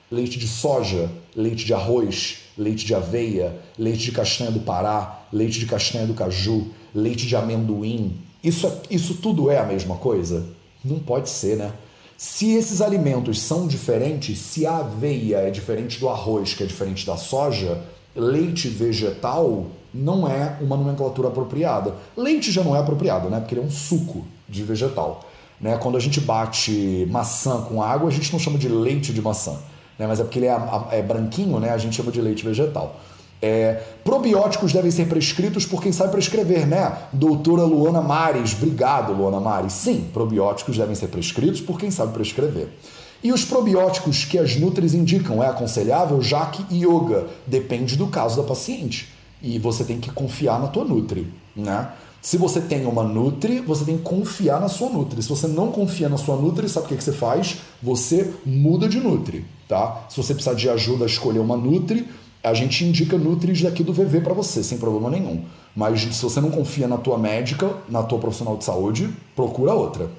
[0.09, 5.61] Leite de soja, leite de arroz, leite de aveia, leite de castanha do Pará, leite
[5.61, 8.19] de castanha do caju, leite de amendoim.
[8.43, 10.47] Isso, isso tudo é a mesma coisa?
[10.85, 11.73] Não pode ser, né?
[12.17, 17.07] Se esses alimentos são diferentes, se a aveia é diferente do arroz, que é diferente
[17.07, 17.81] da soja,
[18.15, 21.95] leite vegetal não é uma nomenclatura apropriada.
[22.17, 23.39] Leite já não é apropriado, né?
[23.39, 25.25] Porque ele é um suco de vegetal.
[25.61, 25.77] Né?
[25.77, 29.57] Quando a gente bate maçã com água, a gente não chama de leite de maçã,
[29.99, 30.07] né?
[30.07, 30.59] mas é porque ele é,
[30.93, 31.71] é branquinho, né?
[31.71, 33.01] a gente chama de leite vegetal.
[33.41, 36.93] É, probióticos devem ser prescritos por quem sabe prescrever, né?
[37.13, 39.75] Doutora Luana Mares, obrigado, Luana Mares.
[39.75, 42.69] Sim, probióticos devem ser prescritos por quem sabe prescrever.
[43.23, 48.37] E os probióticos que as Nutris indicam é aconselhável, já que yoga depende do caso
[48.37, 49.13] da paciente.
[49.41, 51.89] E você tem que confiar na tua Nutri, né?
[52.21, 55.23] Se você tem uma Nutri, você tem que confiar na sua Nutri.
[55.23, 57.59] Se você não confia na sua Nutri, sabe o que, que você faz?
[57.83, 60.05] Você muda de Nutri, tá?
[60.09, 62.09] Se você precisar de ajuda a escolher uma Nutri,
[62.43, 65.45] a gente indica Nutris daqui do VV para você, sem problema nenhum.
[65.75, 70.11] Mas se você não confia na tua médica, na tua profissional de saúde, procura outra.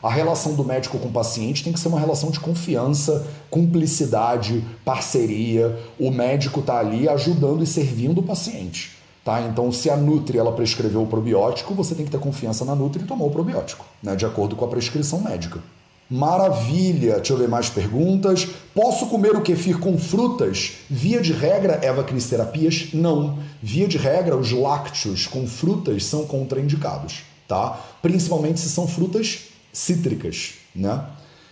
[0.00, 4.64] A relação do médico com o paciente tem que ser uma relação de confiança, cumplicidade,
[4.84, 5.76] parceria.
[5.98, 8.97] O médico está ali ajudando e servindo o paciente.
[9.28, 9.42] Tá?
[9.42, 13.02] Então, se a Nutri ela prescreveu o probiótico, você tem que ter confiança na Nutri
[13.02, 14.16] e tomar o probiótico, né?
[14.16, 15.60] de acordo com a prescrição médica.
[16.08, 17.16] Maravilha!
[17.16, 18.48] Deixa eu ver mais perguntas.
[18.74, 20.78] Posso comer o kefir com frutas?
[20.88, 23.38] Via de regra, Eva Cris Terapias, não.
[23.62, 27.78] Via de regra, os lácteos com frutas são contraindicados, tá?
[28.00, 31.04] Principalmente se são frutas cítricas, né?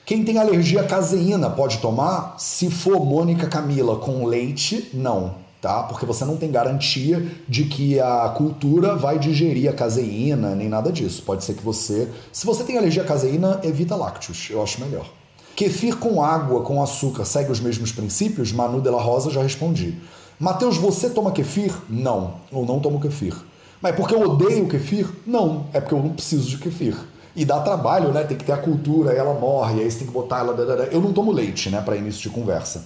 [0.06, 2.36] Quem tem alergia à caseína pode tomar?
[2.38, 5.82] Se for Mônica Camila com leite, não tá?
[5.82, 10.92] Porque você não tem garantia de que a cultura vai digerir a caseína, nem nada
[10.92, 11.24] disso.
[11.26, 15.10] Pode ser que você, se você tem alergia à caseína, evita lácteos, eu acho melhor.
[15.56, 18.52] Kefir com água, com açúcar, segue os mesmos princípios?
[18.52, 19.96] Manu de la Rosa já respondi.
[20.38, 21.74] Mateus, você toma kefir?
[21.90, 23.34] Não, eu não tomo kefir.
[23.82, 25.08] Mas é porque eu odeio kefir?
[25.26, 26.96] Não, é porque eu não preciso de kefir.
[27.34, 28.22] E dá trabalho, né?
[28.22, 30.54] Tem que ter a cultura, ela morre, aí você tem que botar ela.
[30.92, 32.84] Eu não tomo leite, né, para início de conversa.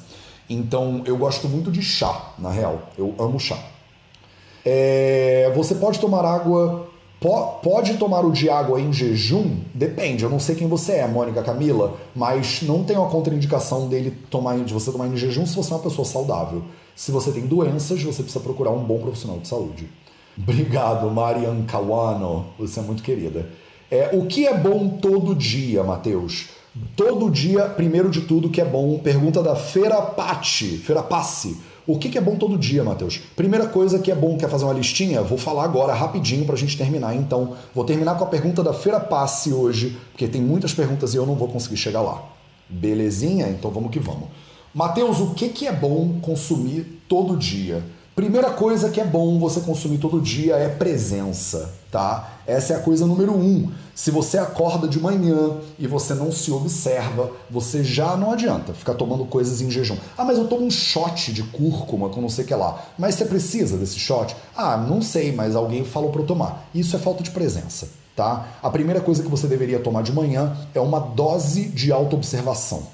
[0.51, 2.91] Então eu gosto muito de chá, na real.
[2.99, 3.57] Eu amo chá.
[4.65, 6.89] É, você pode tomar água.
[7.63, 9.59] Pode tomar o de água em jejum?
[9.75, 14.11] Depende, eu não sei quem você é, Mônica Camila, mas não tem uma contraindicação dele
[14.31, 16.63] tomar, de você tomar em jejum se você é uma pessoa saudável.
[16.97, 19.87] Se você tem doenças, você precisa procurar um bom profissional de saúde.
[20.37, 22.47] Obrigado, Marian Kawano.
[22.59, 23.51] Você é muito querida.
[23.91, 26.49] É, o que é bom todo dia, Matheus?
[26.97, 28.99] Todo dia, primeiro de tudo, que é bom.
[28.99, 31.57] Pergunta da Feira Pati, Feira Passe.
[31.87, 33.21] O que, que é bom todo dia, Matheus?
[33.35, 35.23] Primeira coisa que é bom, quer fazer uma listinha?
[35.23, 37.16] Vou falar agora rapidinho para a gente terminar.
[37.16, 41.16] Então, vou terminar com a pergunta da Feira Passe hoje, porque tem muitas perguntas e
[41.16, 42.23] eu não vou conseguir chegar lá.
[42.68, 43.49] Belezinha?
[43.49, 44.29] Então vamos que vamos.
[44.73, 47.83] Matheus, o que, que é bom consumir todo dia?
[48.14, 52.39] Primeira coisa que é bom você consumir todo dia é presença, tá?
[52.47, 53.71] Essa é a coisa número um.
[54.01, 58.95] Se você acorda de manhã e você não se observa, você já não adianta ficar
[58.95, 59.99] tomando coisas em jejum.
[60.17, 62.83] Ah, mas eu tomo um shot de cúrcuma com não sei o que lá.
[62.99, 64.35] Mas você precisa desse shot?
[64.57, 66.67] Ah, não sei, mas alguém falou para eu tomar.
[66.75, 68.49] Isso é falta de presença, tá?
[68.63, 72.85] A primeira coisa que você deveria tomar de manhã é uma dose de autoobservação.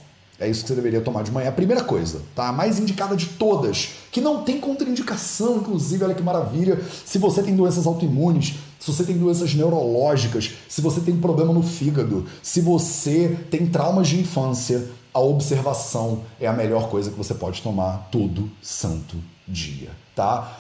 [0.41, 1.49] É isso que você deveria tomar de manhã.
[1.49, 2.49] A primeira coisa, tá?
[2.49, 6.79] A mais indicada de todas, que não tem contraindicação, inclusive, olha que maravilha.
[7.07, 11.63] Se você tem doenças autoimunes, se você tem doenças neurológicas, se você tem problema no
[11.63, 17.35] fígado, se você tem traumas de infância, a observação é a melhor coisa que você
[17.35, 19.17] pode tomar todo santo
[19.49, 20.59] dia, tá?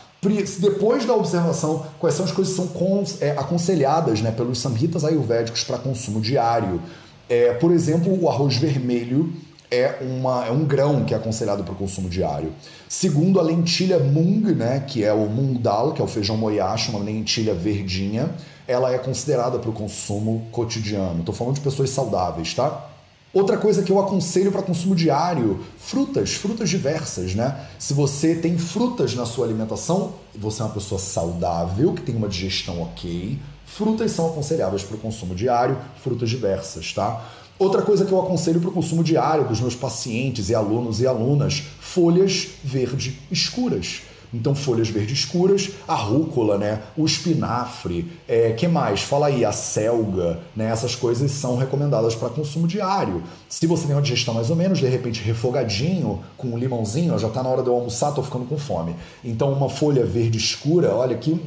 [0.58, 5.62] Depois da observação, quais são as coisas que são é, aconselhadas né, pelos samhitas ayurvédicos
[5.62, 6.80] para consumo diário?
[7.28, 9.32] É, por exemplo, o arroz vermelho
[9.76, 12.52] é, uma, é um grão que é aconselhado para o consumo diário.
[12.88, 16.90] Segundo, a lentilha mung, né, que é o mung dal, que é o feijão moyashi,
[16.90, 18.30] uma lentilha verdinha,
[18.66, 21.20] ela é considerada para o consumo cotidiano.
[21.20, 22.90] Estou falando de pessoas saudáveis, tá?
[23.32, 27.66] Outra coisa que eu aconselho para consumo diário, frutas, frutas diversas, né?
[27.78, 32.28] Se você tem frutas na sua alimentação, você é uma pessoa saudável, que tem uma
[32.28, 37.22] digestão ok, frutas são aconselháveis para o consumo diário, frutas diversas, tá?
[37.58, 41.06] Outra coisa que eu aconselho para o consumo diário dos meus pacientes e alunos e
[41.06, 44.02] alunas: folhas verde escuras.
[44.34, 46.82] Então, folhas verdes escuras, a rúcula, né?
[46.96, 49.00] o espinafre, é, que mais?
[49.00, 50.66] Fala aí, a selga, né?
[50.66, 53.22] essas coisas são recomendadas para consumo diário.
[53.48, 57.28] Se você tem uma digestão mais ou menos, de repente refogadinho, com um limãozinho, já
[57.28, 58.96] está na hora de eu almoçar, estou ficando com fome.
[59.24, 61.40] Então, uma folha verde escura, olha que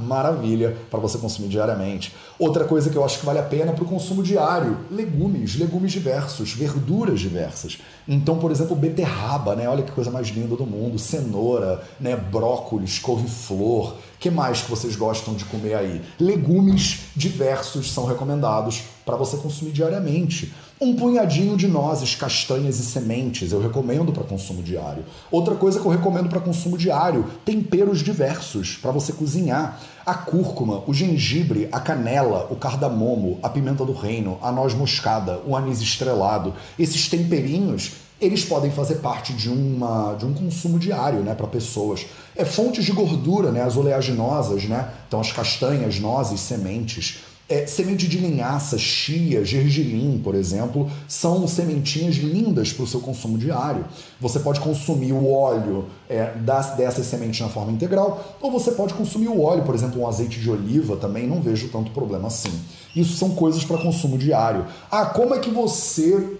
[0.00, 2.14] maravilha para você consumir diariamente.
[2.40, 5.92] Outra coisa que eu acho que vale a pena para o consumo diário: legumes, legumes
[5.92, 7.78] diversos, verduras diversas.
[8.08, 9.68] Então, por exemplo, beterraba, né?
[9.68, 12.16] Olha que coisa mais linda do mundo, cenoura, né?
[12.16, 13.94] brócolis, couve-flor.
[14.20, 16.02] Que mais que vocês gostam de comer aí?
[16.20, 20.52] Legumes diversos são recomendados para você consumir diariamente.
[20.78, 25.06] Um punhadinho de nozes, castanhas e sementes eu recomendo para consumo diário.
[25.30, 29.80] Outra coisa que eu recomendo para consumo diário: temperos diversos para você cozinhar.
[30.04, 35.40] A cúrcuma, o gengibre, a canela, o cardamomo, a pimenta do reino, a noz moscada,
[35.46, 36.52] o anis estrelado.
[36.78, 42.06] Esses temperinhos eles podem fazer parte de, uma, de um consumo diário né, para pessoas.
[42.36, 44.90] É fontes de gordura, né, as oleaginosas, né?
[45.08, 47.20] então as castanhas, nozes, sementes.
[47.48, 53.36] É, semente de linhaça, chia, gergelim, por exemplo, são sementinhas lindas para o seu consumo
[53.36, 53.86] diário.
[54.20, 58.94] Você pode consumir o óleo é, das, dessas sementes na forma integral, ou você pode
[58.94, 62.52] consumir o óleo, por exemplo, um azeite de oliva também, não vejo tanto problema assim.
[62.94, 64.66] Isso são coisas para consumo diário.
[64.88, 66.38] Ah, como é que você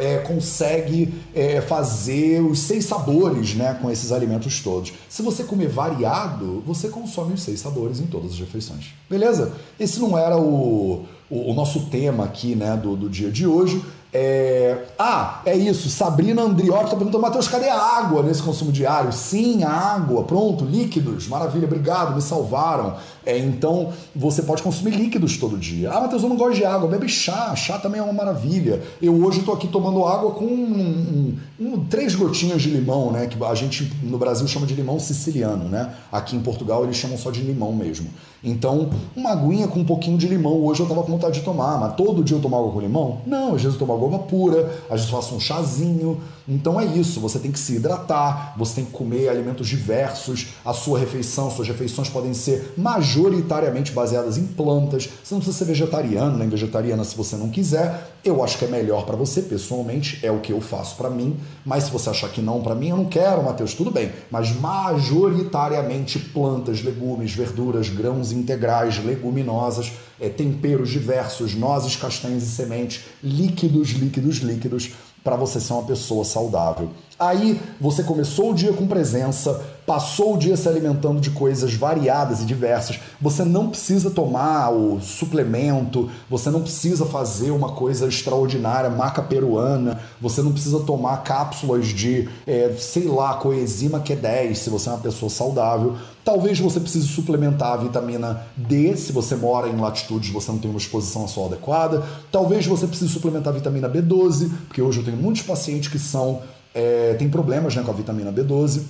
[0.00, 4.92] é, consegue é, fazer os seis sabores né, com esses alimentos todos.
[5.08, 8.94] Se você comer variado, você consome os seis sabores em todas as refeições.
[9.08, 9.52] Beleza?
[9.78, 13.82] Esse não era o, o, o nosso tema aqui né, do, do dia de hoje.
[14.12, 14.86] É...
[14.98, 15.88] Ah, é isso.
[15.88, 19.12] Sabrina Andriotti está perguntando, Matheus, cadê a água nesse consumo diário?
[19.12, 22.96] Sim, a água, pronto, líquidos, maravilha, obrigado, me salvaram.
[23.24, 25.90] É, então, você pode consumir líquidos todo dia.
[25.90, 28.82] Ah, Matheus, eu não gosto de água, bebe chá, chá também é uma maravilha.
[29.00, 33.26] Eu hoje estou aqui tomando água com um, um, um, três gotinhas de limão, né?
[33.26, 35.94] Que a gente no Brasil chama de limão siciliano, né?
[36.10, 38.08] Aqui em Portugal eles chamam só de limão mesmo.
[38.42, 41.78] Então, uma aguinha com um pouquinho de limão, hoje eu estava com vontade de tomar,
[41.78, 43.18] mas todo dia eu tomo água com limão?
[43.26, 46.18] Não, às vezes eu tomo água pura, às vezes eu faço um chazinho.
[46.50, 50.72] Então é isso, você tem que se hidratar, você tem que comer alimentos diversos, a
[50.72, 55.08] sua refeição, suas refeições podem ser majoritariamente baseadas em plantas.
[55.22, 58.16] Você não precisa ser vegetariano nem vegetariana se você não quiser.
[58.24, 61.36] Eu acho que é melhor para você, pessoalmente, é o que eu faço para mim,
[61.64, 64.10] mas se você achar que não para mim, eu não quero, Matheus, tudo bem.
[64.28, 73.04] Mas majoritariamente plantas, legumes, verduras, grãos integrais, leguminosas, é, temperos diversos, nozes, castanhas e sementes,
[73.22, 74.90] líquidos, líquidos, líquidos,
[75.22, 76.88] para você ser uma pessoa saudável.
[77.20, 82.40] Aí você começou o dia com presença, passou o dia se alimentando de coisas variadas
[82.40, 82.98] e diversas.
[83.20, 90.00] Você não precisa tomar o suplemento, você não precisa fazer uma coisa extraordinária, maca peruana,
[90.18, 95.00] você não precisa tomar cápsulas de, é, sei lá, coenzima Q10 se você é uma
[95.00, 95.96] pessoa saudável.
[96.24, 100.70] Talvez você precise suplementar a vitamina D se você mora em latitudes você não tem
[100.70, 102.02] uma exposição a sol adequada.
[102.30, 106.42] Talvez você precise suplementar a vitamina B12, porque hoje eu tenho muitos pacientes que são
[106.74, 108.82] é, tem problemas né, com a vitamina B12.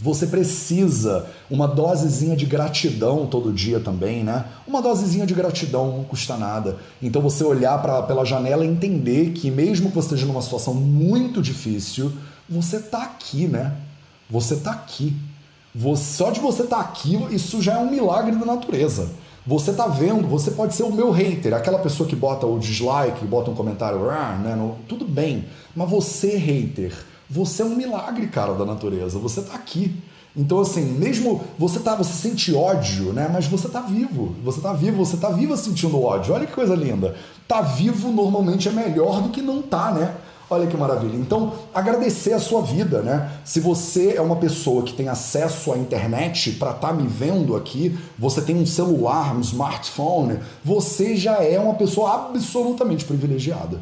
[0.00, 4.44] Você precisa uma dosezinha de gratidão todo dia também, né?
[4.64, 6.76] Uma dosezinha de gratidão não custa nada.
[7.02, 10.72] Então você olhar pra, pela janela e entender que mesmo que você esteja numa situação
[10.72, 12.12] muito difícil,
[12.48, 13.74] você tá aqui, né?
[14.30, 15.16] Você tá aqui.
[15.96, 19.10] Só de você estar tá aqui, isso já é um milagre da natureza.
[19.46, 23.24] Você tá vendo, você pode ser o meu hater, aquela pessoa que bota o dislike,
[23.24, 24.54] bota um comentário, ah, né?
[24.54, 25.46] No, tudo bem.
[25.74, 26.94] Mas você, hater,
[27.30, 29.18] você é um milagre, cara, da natureza.
[29.18, 29.96] Você tá aqui.
[30.36, 33.28] Então, assim, mesmo você tá, você sente ódio, né?
[33.32, 34.34] Mas você tá vivo.
[34.44, 36.34] Você tá vivo, você tá viva sentindo ódio.
[36.34, 37.16] Olha que coisa linda.
[37.46, 40.14] Tá vivo normalmente é melhor do que não tá, né?
[40.50, 41.16] Olha que maravilha.
[41.16, 43.30] Então, agradecer a sua vida, né?
[43.44, 47.54] Se você é uma pessoa que tem acesso à internet para estar tá me vendo
[47.54, 53.78] aqui, você tem um celular, um smartphone, você já é uma pessoa absolutamente privilegiada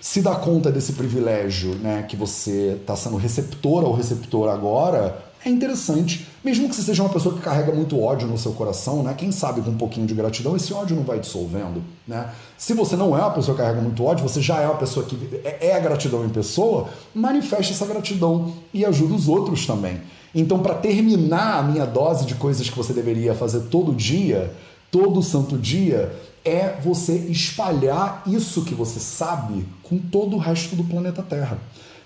[0.00, 5.48] se dá conta desse privilégio, né, que você está sendo receptor ou receptor agora, é
[5.48, 6.26] interessante.
[6.44, 9.14] Mesmo que você seja uma pessoa que carrega muito ódio no seu coração, né?
[9.16, 12.30] Quem sabe com um pouquinho de gratidão esse ódio não vai dissolvendo, né?
[12.56, 15.04] Se você não é uma pessoa que carrega muito ódio, você já é uma pessoa
[15.06, 20.00] que é, é a gratidão em pessoa, manifeste essa gratidão e ajuda os outros também.
[20.34, 24.52] Então, para terminar a minha dose de coisas que você deveria fazer todo dia,
[24.90, 26.14] todo santo dia,
[26.44, 31.58] é você espalhar isso que você sabe com todo o resto do planeta Terra.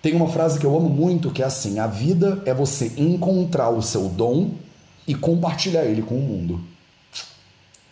[0.03, 3.71] Tem uma frase que eu amo muito que é assim: a vida é você encontrar
[3.71, 4.51] o seu dom
[5.07, 6.61] e compartilhar ele com o mundo.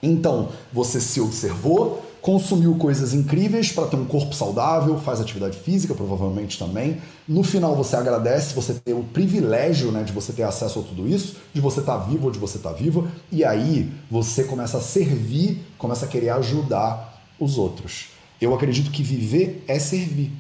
[0.03, 5.95] Então, você se observou, consumiu coisas incríveis para ter um corpo saudável, faz atividade física
[5.95, 7.01] provavelmente também.
[7.29, 11.07] No final você agradece você ter o privilégio né, de você ter acesso a tudo
[11.07, 14.45] isso, de você estar tá vivo ou de você estar tá viva, e aí você
[14.45, 18.09] começa a servir, começa a querer ajudar os outros.
[18.41, 20.33] Eu acredito que viver é servir.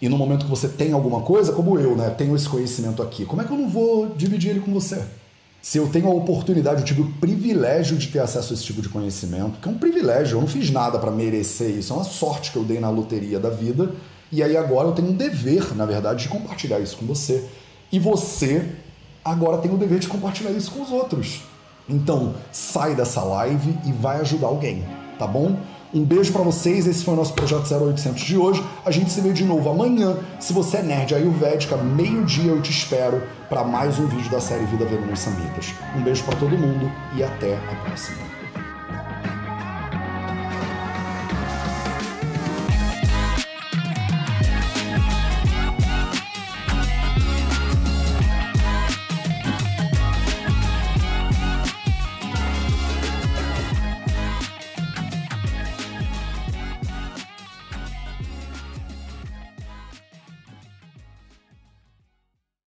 [0.00, 3.24] E no momento que você tem alguma coisa, como eu, né, tenho esse conhecimento aqui,
[3.24, 5.02] como é que eu não vou dividir ele com você?
[5.66, 8.80] se eu tenho a oportunidade, eu tive o privilégio de ter acesso a esse tipo
[8.80, 12.04] de conhecimento, que é um privilégio, eu não fiz nada para merecer isso, é uma
[12.04, 13.90] sorte que eu dei na loteria da vida,
[14.30, 17.44] e aí agora eu tenho um dever, na verdade, de compartilhar isso com você.
[17.90, 18.64] E você
[19.24, 21.42] agora tem o dever de compartilhar isso com os outros.
[21.88, 24.84] Então, sai dessa live e vai ajudar alguém,
[25.18, 25.56] tá bom?
[25.96, 28.62] Um beijo para vocês, esse foi o nosso projeto 0800 de hoje.
[28.84, 30.14] A gente se vê de novo amanhã.
[30.38, 34.66] Se você é nerd ayurvédica, meio-dia eu te espero para mais um vídeo da série
[34.66, 35.72] Vida Vendo nos Samhitas.
[35.96, 38.35] Um beijo para todo mundo e até a próxima.